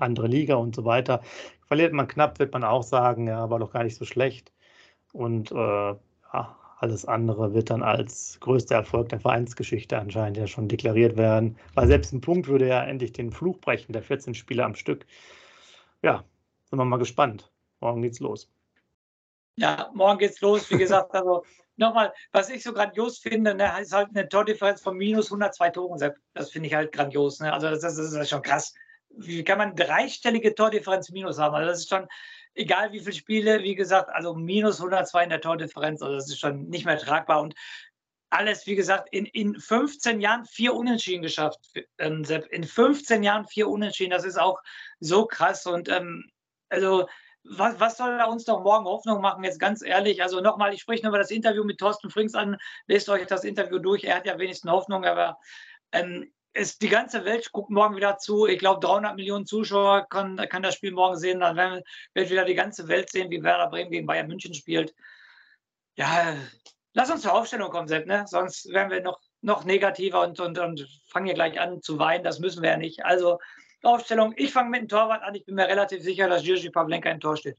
andere 0.00 0.26
Liga 0.26 0.56
und 0.56 0.74
so 0.74 0.84
weiter. 0.84 1.20
Verliert 1.66 1.92
man 1.92 2.08
knapp, 2.08 2.38
wird 2.38 2.52
man 2.52 2.64
auch 2.64 2.82
sagen, 2.82 3.28
ja, 3.28 3.50
war 3.50 3.58
doch 3.58 3.72
gar 3.72 3.84
nicht 3.84 3.96
so 3.96 4.04
schlecht. 4.04 4.52
Und 5.12 5.50
äh, 5.52 5.54
ja, 5.54 6.56
alles 6.78 7.04
andere 7.04 7.52
wird 7.52 7.70
dann 7.70 7.82
als 7.82 8.38
größter 8.40 8.76
Erfolg 8.76 9.10
der 9.10 9.20
Vereinsgeschichte 9.20 9.98
anscheinend 9.98 10.38
ja 10.38 10.46
schon 10.46 10.68
deklariert 10.68 11.16
werden. 11.16 11.58
Weil 11.74 11.88
selbst 11.88 12.12
ein 12.12 12.20
Punkt 12.20 12.48
würde 12.48 12.68
ja 12.68 12.82
endlich 12.82 13.12
den 13.12 13.32
Fluch 13.32 13.58
brechen, 13.58 13.92
der 13.92 14.02
14 14.02 14.34
Spiele 14.34 14.64
am 14.64 14.74
Stück. 14.74 15.04
Ja, 16.02 16.24
sind 16.64 16.78
wir 16.78 16.84
mal 16.84 16.96
gespannt. 16.96 17.52
Morgen 17.80 18.02
geht's 18.02 18.20
los. 18.20 18.50
Ja, 19.56 19.90
morgen 19.92 20.18
geht's 20.18 20.40
los. 20.40 20.70
Wie 20.70 20.78
gesagt, 20.78 21.14
also 21.14 21.44
nochmal, 21.76 22.14
was 22.32 22.48
ich 22.48 22.62
so 22.62 22.72
grandios 22.72 23.18
finde, 23.18 23.54
ne, 23.54 23.70
ist 23.80 23.92
halt 23.92 24.08
eine 24.14 24.28
Tordifferenz 24.28 24.80
von 24.80 24.96
minus 24.96 25.26
102 25.26 25.70
Toren. 25.70 26.12
Das 26.32 26.50
finde 26.50 26.68
ich 26.68 26.74
halt 26.74 26.92
grandios. 26.92 27.40
Ne? 27.40 27.52
Also 27.52 27.68
das, 27.68 27.80
das, 27.80 27.98
ist 27.98 28.30
schon 28.30 28.42
krass. 28.42 28.72
Wie 29.10 29.42
kann 29.44 29.58
man 29.58 29.74
dreistellige 29.74 30.54
Tordifferenz 30.54 31.10
minus 31.10 31.38
haben? 31.38 31.54
Also 31.54 31.68
das 31.68 31.80
ist 31.80 31.88
schon, 31.90 32.06
egal 32.54 32.92
wie 32.92 33.00
viele 33.00 33.12
Spiele, 33.12 33.62
wie 33.62 33.74
gesagt, 33.74 34.10
also 34.10 34.34
minus 34.34 34.78
102 34.78 35.24
in 35.24 35.30
der 35.30 35.40
Tordifferenz, 35.40 36.02
also 36.02 36.14
das 36.14 36.28
ist 36.28 36.40
schon 36.40 36.68
nicht 36.68 36.84
mehr 36.84 36.98
tragbar 36.98 37.40
und 37.40 37.54
alles, 38.30 38.66
wie 38.66 38.76
gesagt, 38.76 39.08
in, 39.10 39.26
in 39.26 39.58
15 39.58 40.20
Jahren 40.20 40.44
vier 40.44 40.74
Unentschieden 40.74 41.22
geschafft. 41.22 41.58
Ähm, 41.98 42.24
in 42.50 42.64
15 42.64 43.22
Jahren 43.24 43.46
vier 43.46 43.68
Unentschieden, 43.68 44.12
das 44.12 44.24
ist 44.24 44.40
auch 44.40 44.60
so 45.00 45.26
krass. 45.26 45.66
Und 45.66 45.88
ähm, 45.88 46.30
also, 46.68 47.08
was, 47.42 47.80
was 47.80 47.96
soll 47.96 48.18
da 48.18 48.26
uns 48.26 48.44
doch 48.44 48.62
morgen 48.62 48.84
Hoffnung 48.84 49.20
machen, 49.20 49.42
jetzt 49.42 49.58
ganz 49.58 49.82
ehrlich? 49.82 50.22
Also 50.22 50.40
nochmal, 50.40 50.72
ich 50.72 50.80
spreche 50.80 51.02
nur 51.02 51.10
über 51.10 51.18
das 51.18 51.32
Interview 51.32 51.64
mit 51.64 51.78
Thorsten 51.78 52.10
Frings 52.10 52.34
an, 52.34 52.56
lest 52.86 53.08
euch 53.08 53.26
das 53.26 53.44
Interview 53.44 53.78
durch, 53.78 54.04
er 54.04 54.16
hat 54.16 54.26
ja 54.26 54.38
wenigstens 54.38 54.70
Hoffnung, 54.70 55.04
aber 55.04 55.38
ähm, 55.90 56.32
ist 56.52 56.82
die 56.82 56.88
ganze 56.88 57.24
Welt 57.24 57.52
guckt 57.52 57.70
morgen 57.70 57.96
wieder 57.96 58.18
zu. 58.18 58.46
Ich 58.46 58.58
glaube, 58.58 58.84
300 58.84 59.16
Millionen 59.16 59.46
Zuschauer 59.46 60.06
kann, 60.08 60.36
kann 60.48 60.62
das 60.62 60.74
Spiel 60.74 60.92
morgen 60.92 61.16
sehen. 61.16 61.40
Dann 61.40 61.56
werden, 61.56 61.82
wird 62.14 62.30
wieder 62.30 62.44
die 62.44 62.54
ganze 62.54 62.88
Welt 62.88 63.10
sehen, 63.10 63.30
wie 63.30 63.42
Werder 63.42 63.68
Bremen 63.68 63.90
gegen 63.90 64.06
Bayern 64.06 64.26
München 64.26 64.54
spielt. 64.54 64.94
Ja, 65.96 66.34
lass 66.92 67.10
uns 67.10 67.22
zur 67.22 67.34
Aufstellung 67.34 67.70
kommen, 67.70 67.88
Sepp, 67.88 68.06
ne? 68.06 68.24
Sonst 68.26 68.68
werden 68.72 68.90
wir 68.90 69.02
noch, 69.02 69.20
noch 69.42 69.64
negativer 69.64 70.22
und, 70.22 70.40
und, 70.40 70.58
und 70.58 70.88
fangen 71.08 71.26
hier 71.26 71.34
gleich 71.34 71.60
an 71.60 71.82
zu 71.82 71.98
weinen. 71.98 72.24
Das 72.24 72.40
müssen 72.40 72.62
wir 72.62 72.70
ja 72.70 72.76
nicht. 72.76 73.04
Also, 73.04 73.38
Aufstellung. 73.82 74.34
Ich 74.36 74.52
fange 74.52 74.70
mit 74.70 74.82
dem 74.82 74.88
Torwart 74.88 75.22
an. 75.22 75.34
Ich 75.34 75.44
bin 75.44 75.54
mir 75.54 75.66
relativ 75.66 76.02
sicher, 76.02 76.28
dass 76.28 76.44
Jiří 76.44 76.70
Pavlenka 76.70 77.10
im 77.10 77.20
Tor 77.20 77.36
steht. 77.36 77.56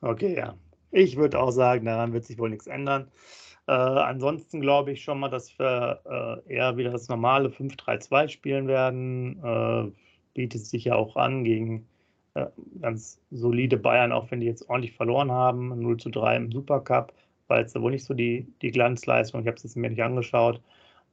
Okay, 0.00 0.36
ja. 0.36 0.56
Ich 0.90 1.16
würde 1.16 1.38
auch 1.38 1.50
sagen, 1.50 1.86
daran 1.86 2.12
wird 2.12 2.24
sich 2.24 2.38
wohl 2.38 2.50
nichts 2.50 2.66
ändern. 2.66 3.10
Äh, 3.66 3.72
ansonsten 3.72 4.60
glaube 4.60 4.92
ich 4.92 5.02
schon 5.02 5.20
mal, 5.20 5.28
dass 5.28 5.58
wir 5.58 6.00
äh, 6.48 6.54
eher 6.54 6.76
wieder 6.76 6.90
das 6.92 7.08
normale 7.08 7.48
5-3-2 7.48 8.28
spielen 8.28 8.68
werden. 8.68 9.42
Äh, 9.42 9.92
bietet 10.34 10.66
sich 10.66 10.84
ja 10.84 10.94
auch 10.94 11.16
an 11.16 11.44
gegen 11.44 11.88
äh, 12.34 12.46
ganz 12.80 13.20
solide 13.30 13.76
Bayern, 13.76 14.12
auch 14.12 14.30
wenn 14.30 14.40
die 14.40 14.46
jetzt 14.46 14.68
ordentlich 14.68 14.92
verloren 14.92 15.30
haben. 15.32 15.80
0 15.80 15.96
zu 15.98 16.10
3 16.10 16.36
im 16.36 16.52
Supercup 16.52 17.12
war 17.48 17.60
jetzt 17.60 17.74
wohl 17.80 17.90
nicht 17.90 18.04
so 18.04 18.14
die, 18.14 18.46
die 18.62 18.70
Glanzleistung. 18.70 19.40
Ich 19.40 19.46
habe 19.46 19.56
es 19.56 19.62
jetzt 19.64 19.76
mir 19.76 19.90
nicht 19.90 20.02
angeschaut. 20.02 20.60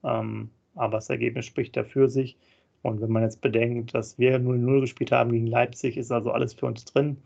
Ähm, 0.04 0.50
aber 0.76 0.98
das 0.98 1.10
Ergebnis 1.10 1.46
spricht 1.46 1.76
dafür 1.78 2.10
sich. 2.10 2.38
Und 2.82 3.02
wenn 3.02 3.12
man 3.12 3.24
jetzt 3.24 3.42
bedenkt, 3.42 3.94
dass 3.94 4.20
wir 4.20 4.40
0-0 4.40 4.82
gespielt 4.82 5.12
haben 5.12 5.32
gegen 5.32 5.48
Leipzig, 5.48 5.98
ist 5.98 6.12
also 6.12 6.32
alles 6.32 6.54
für 6.54 6.66
uns 6.66 6.84
drin, 6.86 7.18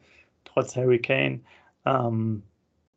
trotz 0.46 0.76
Harry 0.76 1.00
Kane. 1.00 1.42
Ähm, 1.86 2.44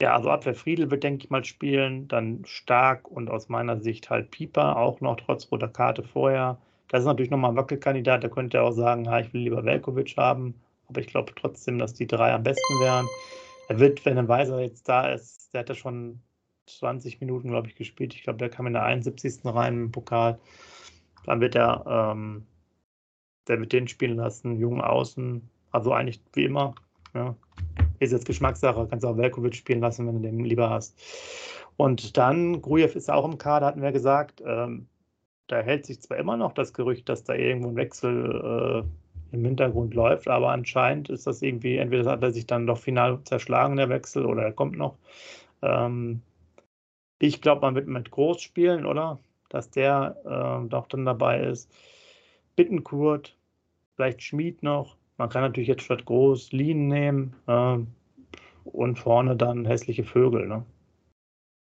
ja, 0.00 0.14
also 0.14 0.30
Abwehr 0.30 0.54
Friedel 0.54 0.90
wird, 0.90 1.04
denke 1.04 1.24
ich 1.24 1.30
mal, 1.30 1.44
spielen. 1.44 2.08
Dann 2.08 2.42
Stark 2.46 3.08
und 3.08 3.30
aus 3.30 3.48
meiner 3.48 3.78
Sicht 3.80 4.10
halt 4.10 4.30
Pieper, 4.30 4.76
auch 4.76 5.00
noch 5.00 5.16
trotz 5.16 5.50
roter 5.50 5.68
Karte 5.68 6.02
vorher. 6.02 6.58
Das 6.88 7.00
ist 7.00 7.06
natürlich 7.06 7.30
nochmal 7.30 7.52
ein 7.52 7.56
Wackelkandidat. 7.56 8.22
Der 8.22 8.30
könnte 8.30 8.62
auch 8.62 8.72
sagen, 8.72 9.04
ja, 9.04 9.20
ich 9.20 9.32
will 9.32 9.42
lieber 9.42 9.64
Velkovic 9.64 10.16
haben. 10.16 10.54
Aber 10.88 11.00
ich 11.00 11.06
glaube 11.06 11.32
trotzdem, 11.36 11.78
dass 11.78 11.94
die 11.94 12.06
drei 12.06 12.32
am 12.32 12.42
besten 12.42 12.80
wären. 12.80 13.06
Er 13.68 13.78
wird, 13.78 14.04
wenn 14.04 14.18
ein 14.18 14.28
Weiser 14.28 14.60
jetzt 14.60 14.88
da 14.88 15.12
ist, 15.12 15.52
der 15.54 15.60
hat 15.60 15.68
ja 15.68 15.74
schon 15.74 16.20
20 16.66 17.20
Minuten, 17.20 17.50
glaube 17.50 17.68
ich, 17.68 17.76
gespielt. 17.76 18.14
Ich 18.14 18.22
glaube, 18.24 18.38
der 18.38 18.48
kam 18.48 18.66
in 18.66 18.72
der 18.72 18.84
71. 18.84 19.44
rein 19.44 19.74
im 19.74 19.92
Pokal. 19.92 20.40
Dann 21.26 21.40
wird 21.40 21.54
er, 21.54 21.84
ähm, 21.86 22.46
der 23.48 23.60
wird 23.60 23.72
den 23.72 23.86
spielen 23.86 24.16
lassen, 24.16 24.58
jungen 24.58 24.80
Außen. 24.80 25.48
Also 25.70 25.92
eigentlich 25.92 26.20
wie 26.32 26.44
immer. 26.44 26.74
Ja. 27.14 27.36
Ist 28.00 28.12
jetzt 28.12 28.26
Geschmackssache, 28.26 28.88
kannst 28.90 29.06
auch 29.06 29.16
Velkovic 29.16 29.54
spielen 29.54 29.80
lassen, 29.80 30.06
wenn 30.06 30.16
du 30.16 30.28
den 30.28 30.44
lieber 30.44 30.68
hast. 30.68 30.98
Und 31.76 32.16
dann, 32.16 32.60
Grujew 32.60 32.88
ist 32.94 33.10
auch 33.10 33.24
im 33.24 33.38
Kader, 33.38 33.66
hatten 33.66 33.82
wir 33.82 33.92
gesagt. 33.92 34.42
Ähm, 34.44 34.88
da 35.46 35.60
hält 35.60 35.86
sich 35.86 36.00
zwar 36.00 36.18
immer 36.18 36.36
noch 36.36 36.52
das 36.52 36.72
Gerücht, 36.72 37.08
dass 37.08 37.24
da 37.24 37.34
irgendwo 37.34 37.68
ein 37.68 37.76
Wechsel 37.76 38.84
äh, 38.84 39.34
im 39.34 39.44
Hintergrund 39.44 39.94
läuft, 39.94 40.28
aber 40.28 40.50
anscheinend 40.50 41.08
ist 41.08 41.26
das 41.26 41.42
irgendwie, 41.42 41.76
entweder 41.76 42.10
hat 42.10 42.22
er 42.22 42.32
sich 42.32 42.46
dann 42.46 42.66
doch 42.66 42.78
final 42.78 43.22
zerschlagen, 43.24 43.76
der 43.76 43.88
Wechsel, 43.88 44.24
oder 44.26 44.42
er 44.42 44.52
kommt 44.52 44.76
noch. 44.76 44.96
Ähm, 45.62 46.22
ich 47.18 47.40
glaube, 47.40 47.62
man 47.62 47.74
wird 47.74 47.86
mit 47.86 48.10
Groß 48.10 48.40
spielen, 48.40 48.86
oder? 48.86 49.18
Dass 49.48 49.70
der 49.70 50.16
äh, 50.64 50.68
doch 50.68 50.86
dann 50.86 51.04
dabei 51.04 51.40
ist. 51.40 51.70
Bittenkurt, 52.56 53.36
vielleicht 53.94 54.22
Schmied 54.22 54.62
noch. 54.62 54.96
Man 55.20 55.28
kann 55.28 55.42
natürlich 55.42 55.68
jetzt 55.68 55.82
statt 55.82 56.06
Groß 56.06 56.50
Lien 56.52 56.88
nehmen 56.88 57.36
äh, 57.46 57.76
und 58.64 58.98
vorne 58.98 59.36
dann 59.36 59.66
hässliche 59.66 60.02
Vögel. 60.02 60.48
Ne? 60.48 60.64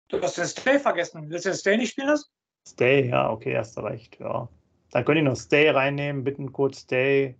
Du 0.07 0.21
hast 0.21 0.37
den 0.37 0.45
Stay 0.45 0.79
vergessen. 0.79 1.29
Willst 1.29 1.43
du 1.43 1.49
den 1.49 1.57
Stay 1.57 1.75
nicht 1.75 1.91
spielen 1.91 2.07
lassen? 2.07 2.29
Stay, 2.65 3.09
ja, 3.09 3.29
okay, 3.29 3.57
hast 3.57 3.75
du 3.75 3.81
recht, 3.81 4.17
ja. 4.21 4.47
Dann 4.91 5.03
könnt 5.03 5.17
ihr 5.17 5.23
noch 5.23 5.35
Stay 5.35 5.69
reinnehmen, 5.69 6.23
bitten 6.23 6.53
kurz 6.53 6.83
Stay. 6.83 7.35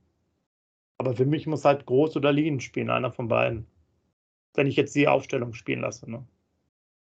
Aber 0.98 1.14
für 1.14 1.26
mich 1.26 1.48
muss 1.48 1.64
halt 1.64 1.86
Groß 1.86 2.18
oder 2.18 2.34
Lien 2.34 2.60
spielen, 2.60 2.90
einer 2.90 3.14
von 3.14 3.30
beiden. 3.30 3.66
Wenn 4.56 4.68
ich 4.68 4.76
jetzt 4.76 4.96
die 4.96 5.08
Aufstellung 5.08 5.54
spielen 5.54 5.80
lasse. 5.80 6.12
Ne? 6.12 6.28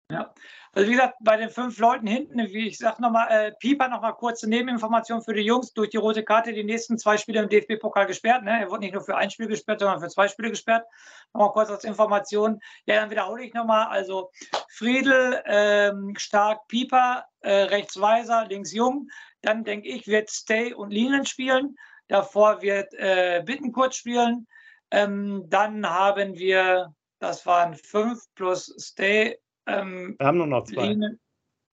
Ja, 0.10 0.34
also 0.72 0.88
wie 0.88 0.94
gesagt, 0.94 1.16
bei 1.20 1.36
den 1.36 1.50
fünf 1.50 1.80
Leuten 1.80 2.08
hinten, 2.08 2.38
wie 2.38 2.68
ich 2.68 2.78
sage 2.78 3.02
nochmal, 3.02 3.28
äh, 3.30 3.52
Pieper 3.60 3.90
nochmal 3.90 4.14
kurze 4.14 4.48
Nebeninformation 4.48 5.22
für 5.22 5.34
die 5.34 5.42
Jungs. 5.42 5.74
Durch 5.74 5.90
die 5.90 5.98
rote 5.98 6.24
Karte 6.24 6.54
die 6.54 6.64
nächsten 6.64 6.98
zwei 6.98 7.18
Spiele 7.18 7.42
im 7.42 7.50
DFB-Pokal 7.50 8.06
gesperrt. 8.06 8.44
Ne? 8.44 8.62
Er 8.62 8.70
wurde 8.70 8.82
nicht 8.82 8.94
nur 8.94 9.04
für 9.04 9.18
ein 9.18 9.30
Spiel 9.30 9.48
gesperrt, 9.48 9.82
sondern 9.82 10.00
für 10.00 10.08
zwei 10.08 10.30
Spiele 10.30 10.50
gesperrt. 10.50 10.86
Nochmal 11.34 11.52
kurz 11.52 11.70
als 11.70 11.84
Information. 11.84 12.62
Ja, 12.86 12.96
dann 12.96 13.10
wiederhole 13.10 13.44
ich 13.44 13.54
nochmal. 13.54 13.88
Also 13.88 14.32
Friedel, 14.70 15.42
ähm, 15.46 16.14
Stark, 16.18 16.68
Pieper, 16.70 17.26
äh, 17.42 17.64
rechts 17.64 18.00
Weiser, 18.00 18.46
links 18.48 18.72
Jung. 18.72 19.10
Dann 19.42 19.66
denke 19.66 19.90
ich, 19.90 20.08
wird 20.08 20.30
Stay 20.30 20.74
und 20.74 20.92
Linen 20.92 21.26
spielen. 21.26 21.76
Davor 22.08 22.62
wird 22.62 22.94
äh, 22.94 23.44
Bittenkurt 23.46 23.94
spielen. 23.94 24.48
Ähm, 24.92 25.44
dann 25.48 25.86
haben 25.90 26.36
wir, 26.36 26.94
das 27.20 27.46
waren 27.46 27.76
fünf 27.76 28.24
plus 28.36 28.74
Stay 28.80 29.38
ähm, 29.68 30.16
Wir 30.18 30.28
haben 30.28 30.38
nur 30.38 30.48
noch 30.48 30.64
zwei. 30.64 30.96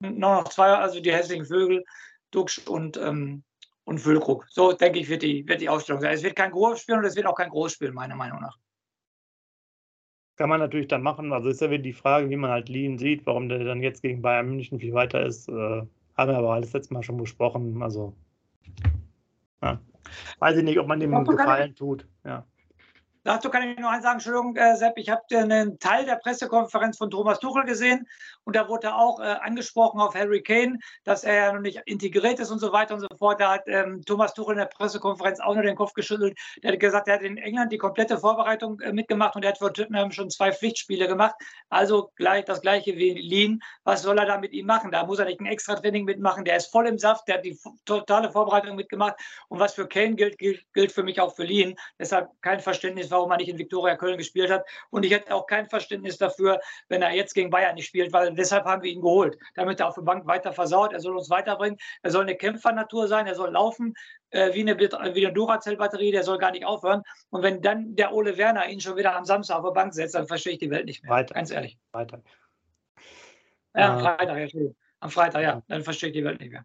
Nur 0.01 0.13
noch 0.13 0.49
zwei, 0.49 0.67
also 0.67 1.01
die 1.01 1.13
hässlichen 1.13 1.47
Vögel, 1.47 1.85
Duxch 2.33 2.67
und, 2.67 2.97
ähm, 2.97 3.45
und 3.85 3.99
Füllkrug. 3.99 4.47
So 4.49 4.73
denke 4.73 4.99
ich, 4.99 5.09
wird 5.09 5.23
die, 5.23 5.47
wird 5.47 5.61
die 5.61 5.69
Ausstellung 5.69 6.03
sein. 6.03 6.13
Es 6.13 6.23
wird 6.23 6.35
kein 6.35 6.51
Großspiel 6.51 6.97
und 6.97 7.05
es 7.05 7.15
wird 7.15 7.27
auch 7.27 7.37
kein 7.37 7.51
Großspiel, 7.51 7.93
meiner 7.93 8.17
Meinung 8.17 8.41
nach. 8.41 8.59
Kann 10.37 10.49
man 10.49 10.61
natürlich 10.61 10.89
dann 10.89 11.03
machen. 11.03 11.33
Also 11.33 11.51
ist 11.51 11.61
ja 11.61 11.71
wieder 11.71 11.83
die 11.83 11.93
Frage, 11.93 12.31
wie 12.31 12.37
man 12.37 12.51
halt 12.51 12.69
Lien 12.69 12.99
sieht, 12.99 13.27
warum 13.27 13.49
der 13.49 13.63
dann 13.63 13.83
jetzt 13.83 14.03
gegen 14.03 14.23
Bayern 14.23 14.49
München 14.49 14.81
viel 14.81 14.95
weiter 14.95 15.25
ist. 15.25 15.49
Äh, 15.49 15.53
haben 15.53 16.31
wir 16.31 16.37
aber 16.37 16.55
alles 16.55 16.73
letztes 16.73 16.91
Mal 16.91 17.03
schon 17.03 17.17
besprochen. 17.17 17.83
Also, 17.83 18.15
ja. 19.63 19.81
weiß 20.39 20.57
ich 20.57 20.65
nicht, 20.65 20.79
ob 20.79 20.89
man 20.89 21.01
dem 21.01 21.25
Gefallen 21.25 21.77
tut. 21.77 22.09
Ja. 22.25 22.47
Dazu 23.25 23.51
kann 23.51 23.69
ich 23.69 23.79
nur 23.79 23.89
eins 23.89 24.03
sagen, 24.03 24.17
Entschuldigung, 24.17 24.57
äh, 24.57 24.75
Sepp, 24.77 24.99
ich 24.99 25.09
habe 25.09 25.23
einen 25.31 25.79
Teil 25.79 26.05
der 26.05 26.17
Pressekonferenz 26.17 26.99
von 26.99 27.11
Thomas 27.11 27.39
Tuchel 27.39 27.65
gesehen 27.65 28.09
und 28.45 28.57
da 28.57 28.69
wurde 28.69 28.95
auch 28.95 29.21
äh, 29.21 29.25
angesprochen 29.25 30.01
auf 30.01 30.15
Harry 30.15 30.43
Kane, 30.43 30.79
dass 31.05 31.23
er 31.23 31.35
ja 31.35 31.53
noch 31.53 31.61
nicht 31.61 31.81
integriert 31.87 32.41
ist 32.41 32.51
und 32.51 32.59
so 32.59 32.73
weiter 32.73 32.95
und 32.95 33.01
so 33.01 33.09
fort. 33.17 33.41
Da 33.41 33.53
hat 33.53 33.63
ähm, 33.67 34.03
Thomas 34.05 34.35
Tuchel 34.35 34.55
in 34.55 34.59
der 34.59 34.67
Pressekonferenz 34.67 35.39
auch 35.39 35.55
nur 35.55 35.63
den 35.63 35.77
Kopf 35.77 35.93
geschüttelt. 35.93 36.37
Er 36.63 36.73
hat 36.73 36.81
gesagt, 36.81 37.07
er 37.07 37.15
hat 37.15 37.23
in 37.23 37.37
England 37.37 37.71
die 37.71 37.79
komplette 37.79 38.19
Vorbereitung 38.19 38.81
äh, 38.81 38.93
mitgemacht 38.93 39.37
und 39.37 39.45
er 39.45 39.51
hat 39.51 39.59
für 39.59 39.73
Tottenham 39.73 40.11
schon 40.11 40.29
zwei 40.29 40.51
Pflichtspiele 40.51 41.07
gemacht. 41.07 41.37
Also 41.69 42.11
gleich 42.17 42.45
das 42.45 42.61
gleiche 42.61 42.97
wie 42.97 43.15
Lean. 43.15 43.61
Was 43.85 44.03
soll 44.03 44.19
er 44.19 44.27
da 44.27 44.39
mit 44.39 44.53
ihm 44.53 44.67
machen? 44.67 44.91
Da 44.91 45.07
muss 45.07 45.21
er 45.21 45.27
nicht 45.27 45.41
ein 45.41 45.47
extra 45.47 45.77
Training 45.77 46.05
mitmachen. 46.05 46.45
Der 46.45 46.57
ist 46.57 46.73
voll 46.73 46.89
im 46.89 46.99
Saft, 46.99 47.29
der 47.29 47.37
hat 47.37 47.45
die 47.45 47.57
totale 47.85 48.33
Vorbereitung 48.33 48.75
mitgemacht. 48.75 49.15
Und 49.49 49.61
was 49.61 49.75
für 49.75 49.87
Kane 49.87 50.17
gilt, 50.17 50.39
gilt, 50.39 50.65
gilt 50.73 50.91
für 50.91 51.05
mich 51.05 51.21
auch 51.21 51.37
für 51.37 51.45
Lean. 51.45 51.77
Deshalb 52.01 52.29
kein 52.41 52.59
Verständnis 52.59 53.12
warum 53.13 53.31
er 53.31 53.37
nicht 53.37 53.49
in 53.49 53.59
Viktoria 53.59 53.97
Köln 53.97 54.19
gespielt 54.19 54.51
hat. 54.51 54.65
Und 54.91 55.05
ich 55.05 55.13
hätte 55.13 55.35
auch 55.35 55.47
kein 55.47 55.69
Verständnis 55.69 56.19
dafür, 56.19 56.61
wenn 56.89 57.03
er 57.03 57.13
jetzt 57.13 57.35
gegen 57.35 57.51
Bayern 57.51 57.75
nicht 57.75 57.87
spielt, 57.87 58.13
weil 58.13 58.33
deshalb 58.35 58.65
haben 58.65 58.83
wir 58.83 58.91
ihn 58.91 59.01
geholt. 59.01 59.39
Damit 59.55 59.81
er 59.81 59.89
auf 59.89 59.95
der 59.95 60.03
Bank 60.03 60.27
weiter 60.27 60.53
versaut. 60.53 60.93
Er 60.93 61.01
soll 61.01 61.17
uns 61.17 61.31
weiterbringen. 61.31 61.79
Er 62.03 62.11
soll 62.11 62.23
eine 62.23 62.35
Kämpfernatur 62.35 63.07
sein. 63.09 63.27
Er 63.27 63.35
soll 63.35 63.51
laufen 63.53 63.95
äh, 64.31 64.53
wie 64.55 64.61
eine, 64.61 64.79
wie 64.79 65.27
eine 65.27 65.33
Duracell-Batterie. 65.33 66.13
Der 66.13 66.25
soll 66.25 66.39
gar 66.39 66.51
nicht 66.51 66.65
aufhören. 66.65 67.03
Und 67.31 67.43
wenn 67.43 67.63
dann 67.63 67.95
der 67.95 68.13
Ole 68.13 68.37
Werner 68.37 68.69
ihn 68.69 68.81
schon 68.81 68.97
wieder 68.97 69.15
am 69.15 69.25
Samstag 69.25 69.59
auf 69.59 69.65
der 69.65 69.73
Bank 69.73 69.95
setzt, 69.95 70.15
dann 70.15 70.27
verstehe 70.27 70.55
ich 70.55 70.59
die 70.59 70.71
Welt 70.71 70.87
nicht 70.87 71.03
mehr. 71.03 71.13
Weiter. 71.13 71.35
Ganz 71.35 71.51
ehrlich. 71.51 71.79
Weiter. 71.93 72.23
Ja, 73.75 73.95
am 73.95 74.01
Freitag, 74.01 74.53
ja. 74.53 74.71
Am 75.01 75.11
Freitag, 75.11 75.43
ja. 75.43 75.63
Dann 75.69 75.83
verstehe 75.83 76.11
ich 76.11 76.15
die 76.15 76.25
Welt 76.25 76.41
nicht 76.41 76.53
mehr. 76.53 76.65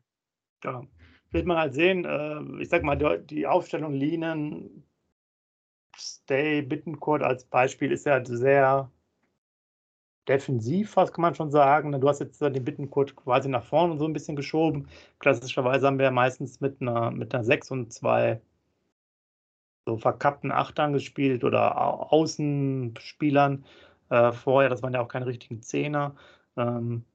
Ja. 0.64 0.84
Wird 1.32 1.46
man 1.46 1.58
halt 1.58 1.74
sehen, 1.74 2.06
äh, 2.06 2.62
ich 2.62 2.70
sag 2.70 2.84
mal, 2.84 2.96
die 2.96 3.48
Aufstellung 3.48 3.94
Linen 3.94 4.87
Stay 6.00 6.62
Bittencourt 6.62 7.24
als 7.24 7.46
Beispiel 7.46 7.92
ist 7.92 8.06
ja 8.06 8.24
sehr 8.24 8.92
defensiv, 10.28 10.96
was 10.96 11.14
kann 11.14 11.22
man 11.22 11.36
schon 11.36 11.52
sagen. 11.52 12.00
Du 12.00 12.08
hast 12.10 12.20
jetzt 12.20 12.42
den 12.42 12.64
Bittencourt 12.64 13.16
quasi 13.16 13.50
nach 13.50 13.64
vorne 13.64 13.98
so 13.98 14.06
ein 14.06 14.14
bisschen 14.14 14.36
geschoben. 14.36 14.88
Klassischerweise 15.20 15.88
haben 15.88 15.98
wir 15.98 16.06
ja 16.06 16.12
meistens 16.12 16.60
mit 16.60 16.82
einer, 16.82 17.12
mit 17.12 17.34
einer 17.34 17.44
6 17.44 17.72
und 17.72 17.94
zwei 17.94 18.42
so 19.86 19.98
verkappten 19.98 20.52
Achtern 20.52 20.94
gespielt 20.94 21.44
oder 21.44 22.12
Außenspielern 22.12 23.66
äh, 24.10 24.32
vorher. 24.34 24.70
Das 24.70 24.84
waren 24.84 24.94
ja 24.94 25.02
auch 25.02 25.08
keine 25.08 25.28
richtigen 25.28 25.62
Zehner. 25.62 26.16
Ähm, 26.58 27.06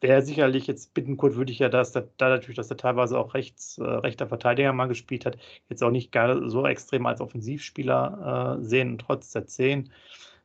wäre 0.00 0.22
sicherlich 0.22 0.66
jetzt 0.66 0.94
Bittenkurt 0.94 1.36
würde 1.36 1.52
ich 1.52 1.58
ja, 1.58 1.68
dass 1.68 1.92
da 1.92 2.02
natürlich, 2.18 2.56
dass 2.56 2.70
er 2.70 2.76
teilweise 2.76 3.18
auch 3.18 3.34
rechts, 3.34 3.78
äh, 3.78 3.84
rechter 3.84 4.26
Verteidiger 4.26 4.72
mal 4.72 4.86
gespielt 4.88 5.26
hat, 5.26 5.38
jetzt 5.68 5.82
auch 5.82 5.90
nicht 5.90 6.12
gar 6.12 6.48
so 6.50 6.66
extrem 6.66 7.06
als 7.06 7.20
Offensivspieler 7.20 8.58
äh, 8.58 8.64
sehen, 8.64 8.98
trotz 8.98 9.32
der 9.32 9.46
10. 9.46 9.90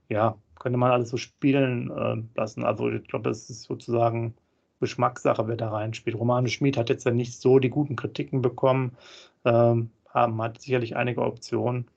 Ja, 0.09 0.37
könnte 0.59 0.77
man 0.77 0.91
alles 0.91 1.09
so 1.09 1.17
spielen 1.17 1.91
äh, 1.91 2.39
lassen. 2.39 2.63
Also 2.63 2.89
ich 2.89 3.07
glaube, 3.07 3.29
es 3.29 3.49
ist 3.49 3.63
sozusagen 3.63 4.35
Geschmackssache, 4.79 5.47
wer 5.47 5.57
da 5.57 5.69
reinspielt. 5.69 6.17
Romane 6.17 6.49
Schmid 6.49 6.77
hat 6.77 6.89
jetzt 6.89 7.05
ja 7.05 7.11
nicht 7.11 7.39
so 7.39 7.59
die 7.59 7.69
guten 7.69 7.95
Kritiken 7.95 8.41
bekommen, 8.41 8.97
ähm, 9.45 9.91
haben, 10.09 10.41
hat 10.41 10.61
sicherlich 10.61 10.95
einige 10.95 11.21
Optionen, 11.21 11.87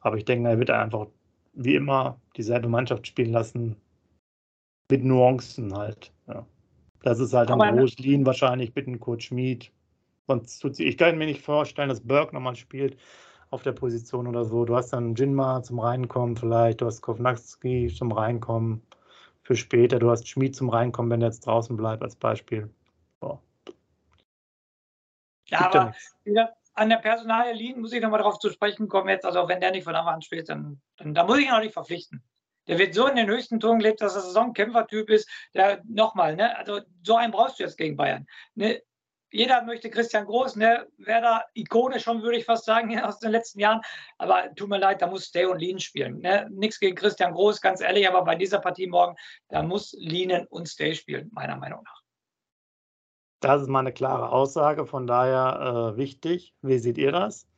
aber 0.00 0.16
ich 0.16 0.24
denke, 0.24 0.48
er 0.48 0.58
wird 0.58 0.70
einfach 0.70 1.06
wie 1.52 1.74
immer 1.74 2.20
dieselbe 2.36 2.68
Mannschaft 2.68 3.06
spielen 3.06 3.32
lassen, 3.32 3.76
mit 4.90 5.04
Nuancen 5.04 5.76
halt. 5.76 6.12
Ja. 6.26 6.46
Das 7.02 7.18
ist 7.18 7.32
halt 7.32 7.50
ein 7.50 7.58
Großlin 7.58 8.26
wahrscheinlich, 8.26 8.74
Bittenkurt 8.74 9.22
Schmid. 9.22 9.72
Sonst 10.26 10.58
tut 10.60 10.76
sie, 10.76 10.84
ich 10.84 10.96
kann 10.96 11.18
mir 11.18 11.26
nicht 11.26 11.42
vorstellen, 11.42 11.88
dass 11.88 12.00
Burke 12.00 12.34
nochmal 12.34 12.56
spielt 12.56 12.96
auf 13.50 13.62
der 13.62 13.72
Position 13.72 14.26
oder 14.26 14.44
so. 14.44 14.64
Du 14.64 14.76
hast 14.76 14.92
dann 14.92 15.14
Jinma 15.14 15.62
zum 15.62 15.80
Reinkommen 15.80 16.36
vielleicht, 16.36 16.80
du 16.80 16.86
hast 16.86 17.00
Kovnatski 17.00 17.92
zum 17.92 18.12
Reinkommen 18.12 18.82
für 19.42 19.56
später, 19.56 19.98
du 19.98 20.10
hast 20.10 20.28
Schmid 20.28 20.54
zum 20.54 20.68
Reinkommen, 20.68 21.10
wenn 21.10 21.22
er 21.22 21.28
jetzt 21.28 21.46
draußen 21.46 21.76
bleibt 21.76 22.02
als 22.02 22.14
Beispiel. 22.14 22.70
Boah. 23.18 23.40
Ja, 25.48 25.66
aber 25.66 25.94
wieder 26.22 26.54
an 26.74 26.88
der 26.88 26.98
Personalie 26.98 27.76
muss 27.76 27.92
ich 27.92 28.00
nochmal 28.00 28.20
darauf 28.20 28.38
zu 28.38 28.50
sprechen 28.50 28.88
kommen 28.88 29.08
jetzt. 29.08 29.24
Also 29.24 29.48
wenn 29.48 29.60
der 29.60 29.72
nicht 29.72 29.84
von 29.84 29.94
Anfang 29.96 30.14
an 30.14 30.22
spielt, 30.22 30.48
dann, 30.48 30.80
dann, 30.96 31.14
dann 31.14 31.26
muss 31.26 31.38
ich 31.38 31.46
ihn 31.46 31.52
auch 31.52 31.60
nicht 31.60 31.74
verpflichten. 31.74 32.22
Der 32.66 32.78
wird 32.78 32.94
so 32.94 33.06
in 33.06 33.16
den 33.16 33.28
höchsten 33.28 33.58
Ton 33.58 33.78
gelebt, 33.78 34.00
dass 34.00 34.14
er 34.14 34.20
so 34.22 34.40
ein 34.40 34.52
Kämpfertyp 34.52 35.10
ist. 35.10 35.28
Der 35.54 35.82
nochmal, 35.88 36.36
ne? 36.36 36.56
Also 36.56 36.80
so 37.02 37.16
einen 37.16 37.32
brauchst 37.32 37.58
du 37.58 37.64
jetzt 37.64 37.76
gegen 37.76 37.96
Bayern. 37.96 38.26
Ne? 38.54 38.82
Jeder 39.32 39.62
möchte 39.62 39.90
Christian 39.90 40.26
Groß, 40.26 40.56
ne? 40.56 40.86
Werder 40.98 41.44
Ikone 41.54 42.00
schon, 42.00 42.22
würde 42.22 42.38
ich 42.38 42.44
fast 42.44 42.64
sagen, 42.64 42.98
aus 43.00 43.20
den 43.20 43.30
letzten 43.30 43.60
Jahren. 43.60 43.80
Aber 44.18 44.52
tut 44.54 44.68
mir 44.68 44.78
leid, 44.78 45.02
da 45.02 45.06
muss 45.06 45.26
Stay 45.26 45.46
und 45.46 45.60
Lean 45.60 45.78
spielen. 45.78 46.20
Ne? 46.20 46.48
Nichts 46.50 46.80
gegen 46.80 46.96
Christian 46.96 47.32
Groß, 47.32 47.60
ganz 47.60 47.80
ehrlich, 47.80 48.08
aber 48.08 48.24
bei 48.24 48.34
dieser 48.34 48.58
Partie 48.58 48.86
morgen, 48.86 49.16
da 49.48 49.62
muss 49.62 49.94
Leanen 49.98 50.46
und 50.48 50.68
Stay 50.68 50.94
spielen, 50.94 51.30
meiner 51.32 51.56
Meinung 51.56 51.82
nach. 51.84 52.00
Das 53.40 53.62
ist 53.62 53.68
mal 53.68 53.80
eine 53.80 53.92
klare 53.92 54.30
Aussage, 54.30 54.84
von 54.84 55.06
daher 55.06 55.94
äh, 55.94 55.96
wichtig. 55.96 56.54
Wie 56.60 56.78
seht 56.78 56.98
ihr 56.98 57.10
das? 57.10 57.48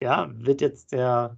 Ja, 0.00 0.28
wird 0.32 0.60
jetzt 0.60 0.92
der 0.92 1.36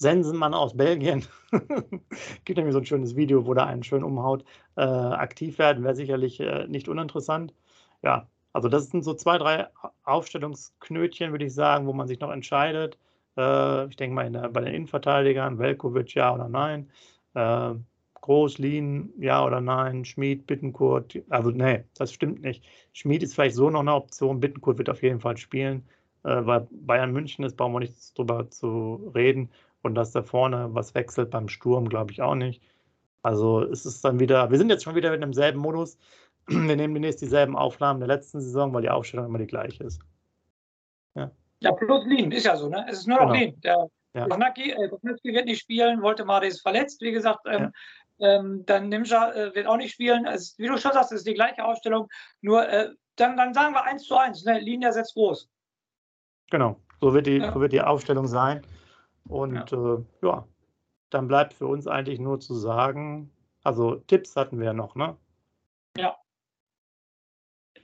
Sensenmann 0.00 0.54
aus 0.54 0.76
Belgien, 0.76 1.26
gibt 2.44 2.56
nämlich 2.56 2.72
so 2.72 2.78
ein 2.80 2.86
schönes 2.86 3.16
Video, 3.16 3.46
wo 3.46 3.54
der 3.54 3.66
einen 3.66 3.82
schön 3.82 4.02
umhaut, 4.02 4.44
äh, 4.76 4.80
aktiv 4.82 5.58
werden, 5.58 5.84
wäre 5.84 5.94
sicherlich 5.94 6.40
äh, 6.40 6.66
nicht 6.68 6.88
uninteressant. 6.88 7.54
Ja, 8.02 8.28
Also 8.52 8.68
das 8.68 8.88
sind 8.90 9.04
so 9.04 9.14
zwei, 9.14 9.36
drei 9.38 9.68
Aufstellungsknötchen, 10.04 11.32
würde 11.32 11.44
ich 11.46 11.54
sagen, 11.54 11.86
wo 11.86 11.92
man 11.92 12.08
sich 12.08 12.18
noch 12.20 12.30
entscheidet. 12.30 12.98
Äh, 13.36 13.88
ich 13.88 13.96
denke 13.96 14.14
mal 14.14 14.30
der, 14.30 14.48
bei 14.48 14.62
den 14.62 14.74
Innenverteidigern, 14.74 15.58
Velkovic 15.58 16.14
ja 16.14 16.34
oder 16.34 16.48
nein. 16.48 16.90
Äh, 17.34 17.74
Groß, 18.22 18.58
Lien, 18.58 19.12
ja 19.18 19.44
oder 19.44 19.60
nein. 19.60 20.04
Schmid, 20.04 20.46
Bittenkurt, 20.46 21.18
also 21.30 21.50
nee, 21.50 21.84
das 21.94 22.12
stimmt 22.12 22.42
nicht. 22.42 22.64
Schmid 22.92 23.22
ist 23.22 23.34
vielleicht 23.34 23.56
so 23.56 23.70
noch 23.70 23.80
eine 23.80 23.94
Option. 23.94 24.40
Bittenkurt 24.40 24.78
wird 24.78 24.90
auf 24.90 25.02
jeden 25.02 25.20
Fall 25.20 25.36
spielen, 25.36 25.86
äh, 26.24 26.44
weil 26.46 26.68
Bayern 26.70 27.12
München 27.12 27.44
ist, 27.44 27.56
brauchen 27.56 27.72
wir 27.74 27.80
nichts 27.80 28.12
drüber 28.14 28.50
zu 28.50 29.10
reden. 29.14 29.50
Und 29.82 29.94
dass 29.94 30.12
da 30.12 30.22
vorne 30.22 30.68
was 30.72 30.94
wechselt 30.94 31.30
beim 31.30 31.48
Sturm, 31.48 31.88
glaube 31.88 32.12
ich 32.12 32.22
auch 32.22 32.34
nicht. 32.34 32.62
Also 33.22 33.62
es 33.62 33.86
ist 33.86 34.04
dann 34.04 34.18
wieder, 34.18 34.50
wir 34.50 34.58
sind 34.58 34.70
jetzt 34.70 34.84
schon 34.84 34.94
wieder 34.94 35.14
in 35.14 35.20
demselben 35.20 35.58
Modus. 35.58 35.98
Wir 36.46 36.74
nehmen 36.74 36.94
demnächst 36.94 37.20
dieselben 37.20 37.54
Aufnahmen 37.54 38.00
der 38.00 38.08
letzten 38.08 38.40
Saison, 38.40 38.72
weil 38.72 38.82
die 38.82 38.90
Aufstellung 38.90 39.26
immer 39.26 39.38
die 39.38 39.46
gleiche 39.46 39.84
ist. 39.84 40.00
Ja, 41.14 41.30
ja 41.60 41.70
plus 41.72 42.06
Lien, 42.06 42.32
ist 42.32 42.46
ja 42.46 42.56
so, 42.56 42.68
ne? 42.68 42.86
Es 42.88 43.00
ist 43.00 43.06
nur 43.06 43.18
noch 43.18 43.32
genau. 43.32 43.38
Lien. 43.38 43.60
Der 43.60 43.88
ja. 44.14 44.26
Kosnacki, 44.26 44.72
äh, 44.72 44.90
wird 44.90 45.46
nicht 45.46 45.60
spielen, 45.60 46.02
wollte 46.02 46.24
mal 46.24 46.42
ist 46.42 46.62
verletzt, 46.62 47.00
wie 47.02 47.12
gesagt. 47.12 47.40
Ähm, 47.46 47.72
ja. 48.18 48.38
ähm, 48.38 48.64
dann 48.66 48.88
Nimja 48.88 49.32
äh, 49.32 49.54
wird 49.54 49.66
auch 49.66 49.76
nicht 49.76 49.92
spielen. 49.92 50.26
Also, 50.26 50.54
wie 50.58 50.66
du 50.66 50.76
schon 50.78 50.92
sagst, 50.92 51.12
es 51.12 51.18
ist 51.18 51.26
die 51.26 51.34
gleiche 51.34 51.64
Ausstellung. 51.64 52.08
Nur 52.40 52.68
äh, 52.68 52.90
dann, 53.16 53.36
dann 53.36 53.54
sagen 53.54 53.74
wir 53.74 53.84
1 53.84 54.04
zu 54.04 54.16
1. 54.16 54.44
Ne? 54.44 54.58
Lien 54.60 54.82
ersetzt 54.82 55.14
groß. 55.14 55.48
Genau, 56.50 56.80
so 57.00 57.14
wird 57.14 57.26
die, 57.26 57.36
ja. 57.36 57.52
so 57.52 57.60
wird 57.60 57.72
die 57.72 57.82
Aufstellung 57.82 58.26
sein. 58.26 58.62
Und 59.28 59.70
ja. 59.70 59.94
Äh, 59.94 60.04
ja, 60.22 60.48
dann 61.10 61.28
bleibt 61.28 61.54
für 61.54 61.66
uns 61.66 61.86
eigentlich 61.86 62.18
nur 62.18 62.40
zu 62.40 62.54
sagen, 62.54 63.30
also 63.62 63.96
Tipps 63.96 64.36
hatten 64.36 64.58
wir 64.58 64.66
ja 64.66 64.72
noch, 64.72 64.94
ne? 64.94 65.16
Ja. 65.96 66.16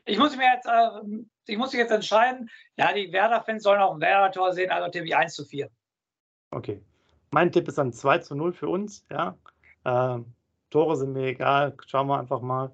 Ich 0.05 0.19
muss 0.19 0.37
mir 0.37 0.47
jetzt, 0.55 0.67
äh, 0.67 1.25
ich 1.47 1.59
muss 1.59 1.73
mich 1.73 1.81
jetzt 1.81 1.91
entscheiden. 1.91 2.49
Ja, 2.77 2.93
die 2.93 3.13
Werder-Fans 3.13 3.63
sollen 3.63 3.81
auch 3.81 3.95
ein 3.95 4.01
Werder-Tor 4.01 4.53
sehen, 4.53 4.71
also 4.71 4.89
tippe 4.91 5.07
ich 5.07 5.17
1 5.17 5.35
zu 5.35 5.45
4. 5.45 5.69
Okay. 6.51 6.83
Mein 7.33 7.51
Tipp 7.51 7.67
ist 7.69 7.79
dann 7.79 7.93
2 7.93 8.19
zu 8.19 8.35
0 8.35 8.53
für 8.53 8.69
uns, 8.69 9.05
ja. 9.11 9.37
Äh, 9.85 10.21
Tore 10.71 10.97
sind 10.97 11.13
mir 11.13 11.27
egal, 11.27 11.77
schauen 11.87 12.07
wir 12.09 12.19
einfach 12.19 12.41
mal. 12.41 12.73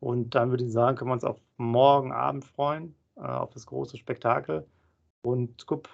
Und 0.00 0.34
dann 0.34 0.50
würde 0.50 0.64
ich 0.64 0.72
sagen, 0.72 0.96
können 0.96 1.10
wir 1.10 1.14
uns 1.14 1.24
auf 1.24 1.40
morgen 1.56 2.12
Abend 2.12 2.44
freuen, 2.44 2.94
äh, 3.16 3.22
auf 3.22 3.50
das 3.50 3.66
große 3.66 3.96
Spektakel. 3.96 4.66
Und 5.22 5.66
guck, 5.66 5.88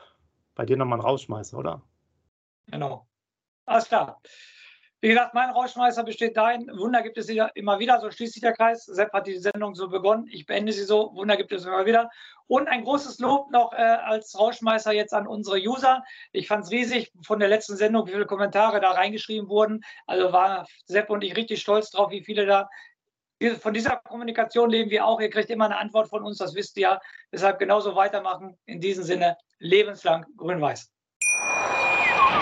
bei 0.55 0.67
dir 0.67 0.77
nochmal 0.77 0.99
ein 0.99 1.05
Rausschmeißen, 1.05 1.59
oder? 1.59 1.83
Genau. 2.67 3.07
Alles 3.67 3.89
klar. 3.89 4.21
Wie 5.05 5.09
gesagt, 5.09 5.35
mein 5.35 5.51
Rauschmeister 5.51 6.03
besteht 6.03 6.35
darin, 6.35 6.67
Wunder 6.79 7.03
gibt 7.03 7.19
es 7.19 7.29
immer 7.29 7.79
wieder, 7.79 8.01
so 8.01 8.11
schließt 8.11 8.33
sich 8.33 8.41
der 8.41 8.55
Kreis. 8.55 8.87
Sepp 8.87 9.13
hat 9.13 9.27
die 9.27 9.37
Sendung 9.37 9.75
so 9.75 9.91
begonnen, 9.91 10.27
ich 10.31 10.47
beende 10.47 10.73
sie 10.73 10.85
so, 10.85 11.15
Wunder 11.15 11.37
gibt 11.37 11.53
es 11.53 11.67
immer 11.67 11.85
wieder. 11.85 12.09
Und 12.47 12.69
ein 12.69 12.85
großes 12.85 13.19
Lob 13.19 13.51
noch 13.51 13.75
äh, 13.75 13.77
als 13.77 14.39
Rauschmeister 14.39 14.93
jetzt 14.93 15.13
an 15.13 15.27
unsere 15.27 15.59
User. 15.59 16.03
Ich 16.33 16.49
fand 16.49 16.65
es 16.65 16.71
riesig 16.71 17.13
von 17.23 17.39
der 17.39 17.51
letzten 17.51 17.77
Sendung, 17.77 18.07
wie 18.07 18.13
viele 18.13 18.25
Kommentare 18.25 18.81
da 18.81 18.93
reingeschrieben 18.93 19.51
wurden. 19.51 19.83
Also 20.07 20.33
war 20.33 20.67
Sepp 20.87 21.11
und 21.11 21.23
ich 21.23 21.37
richtig 21.37 21.61
stolz 21.61 21.91
drauf, 21.91 22.11
wie 22.11 22.25
viele 22.25 22.47
da 22.47 22.71
von 23.61 23.75
dieser 23.75 23.97
Kommunikation 23.97 24.71
leben 24.71 24.89
wir 24.89 25.05
auch. 25.05 25.21
Ihr 25.21 25.29
kriegt 25.29 25.51
immer 25.51 25.67
eine 25.67 25.77
Antwort 25.77 26.09
von 26.09 26.23
uns, 26.23 26.39
das 26.39 26.55
wisst 26.55 26.79
ihr 26.79 26.83
ja. 26.83 27.01
Deshalb 27.31 27.59
genauso 27.59 27.95
weitermachen. 27.95 28.57
In 28.65 28.81
diesem 28.81 29.05
Sinne, 29.05 29.37
lebenslang 29.59 30.25
grün-weiß. 30.39 30.94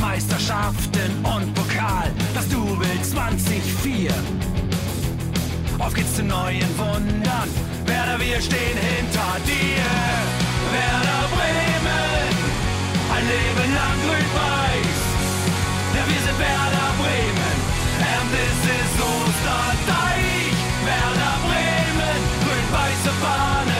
Meisterschaften 0.00 1.10
und 1.22 1.54
Pokal, 1.54 2.10
das 2.34 2.48
Double 2.48 2.76
24. 2.84 4.10
Auf 5.78 5.94
geht's 5.94 6.16
zu 6.16 6.22
neuen 6.22 6.68
Wundern, 6.78 7.48
Werder, 7.86 8.18
wir 8.20 8.40
stehen 8.40 8.76
hinter 8.76 9.32
dir. 9.46 9.84
Werder 10.72 11.24
Bremen, 11.34 12.32
ein 13.16 13.24
Leben 13.26 13.74
lang 13.74 13.96
grün-weiß. 14.04 15.00
Ja, 15.96 16.02
wir 16.06 16.20
sind 16.26 16.38
Werder 16.38 16.90
Bremen, 17.00 17.56
and 18.12 18.26
this 18.30 18.60
is 18.76 18.92
Osterdeich. 19.00 20.54
Werder 20.84 21.36
Bremen, 21.48 22.20
grün-weiße 22.44 23.12
Fahne. 23.22 23.79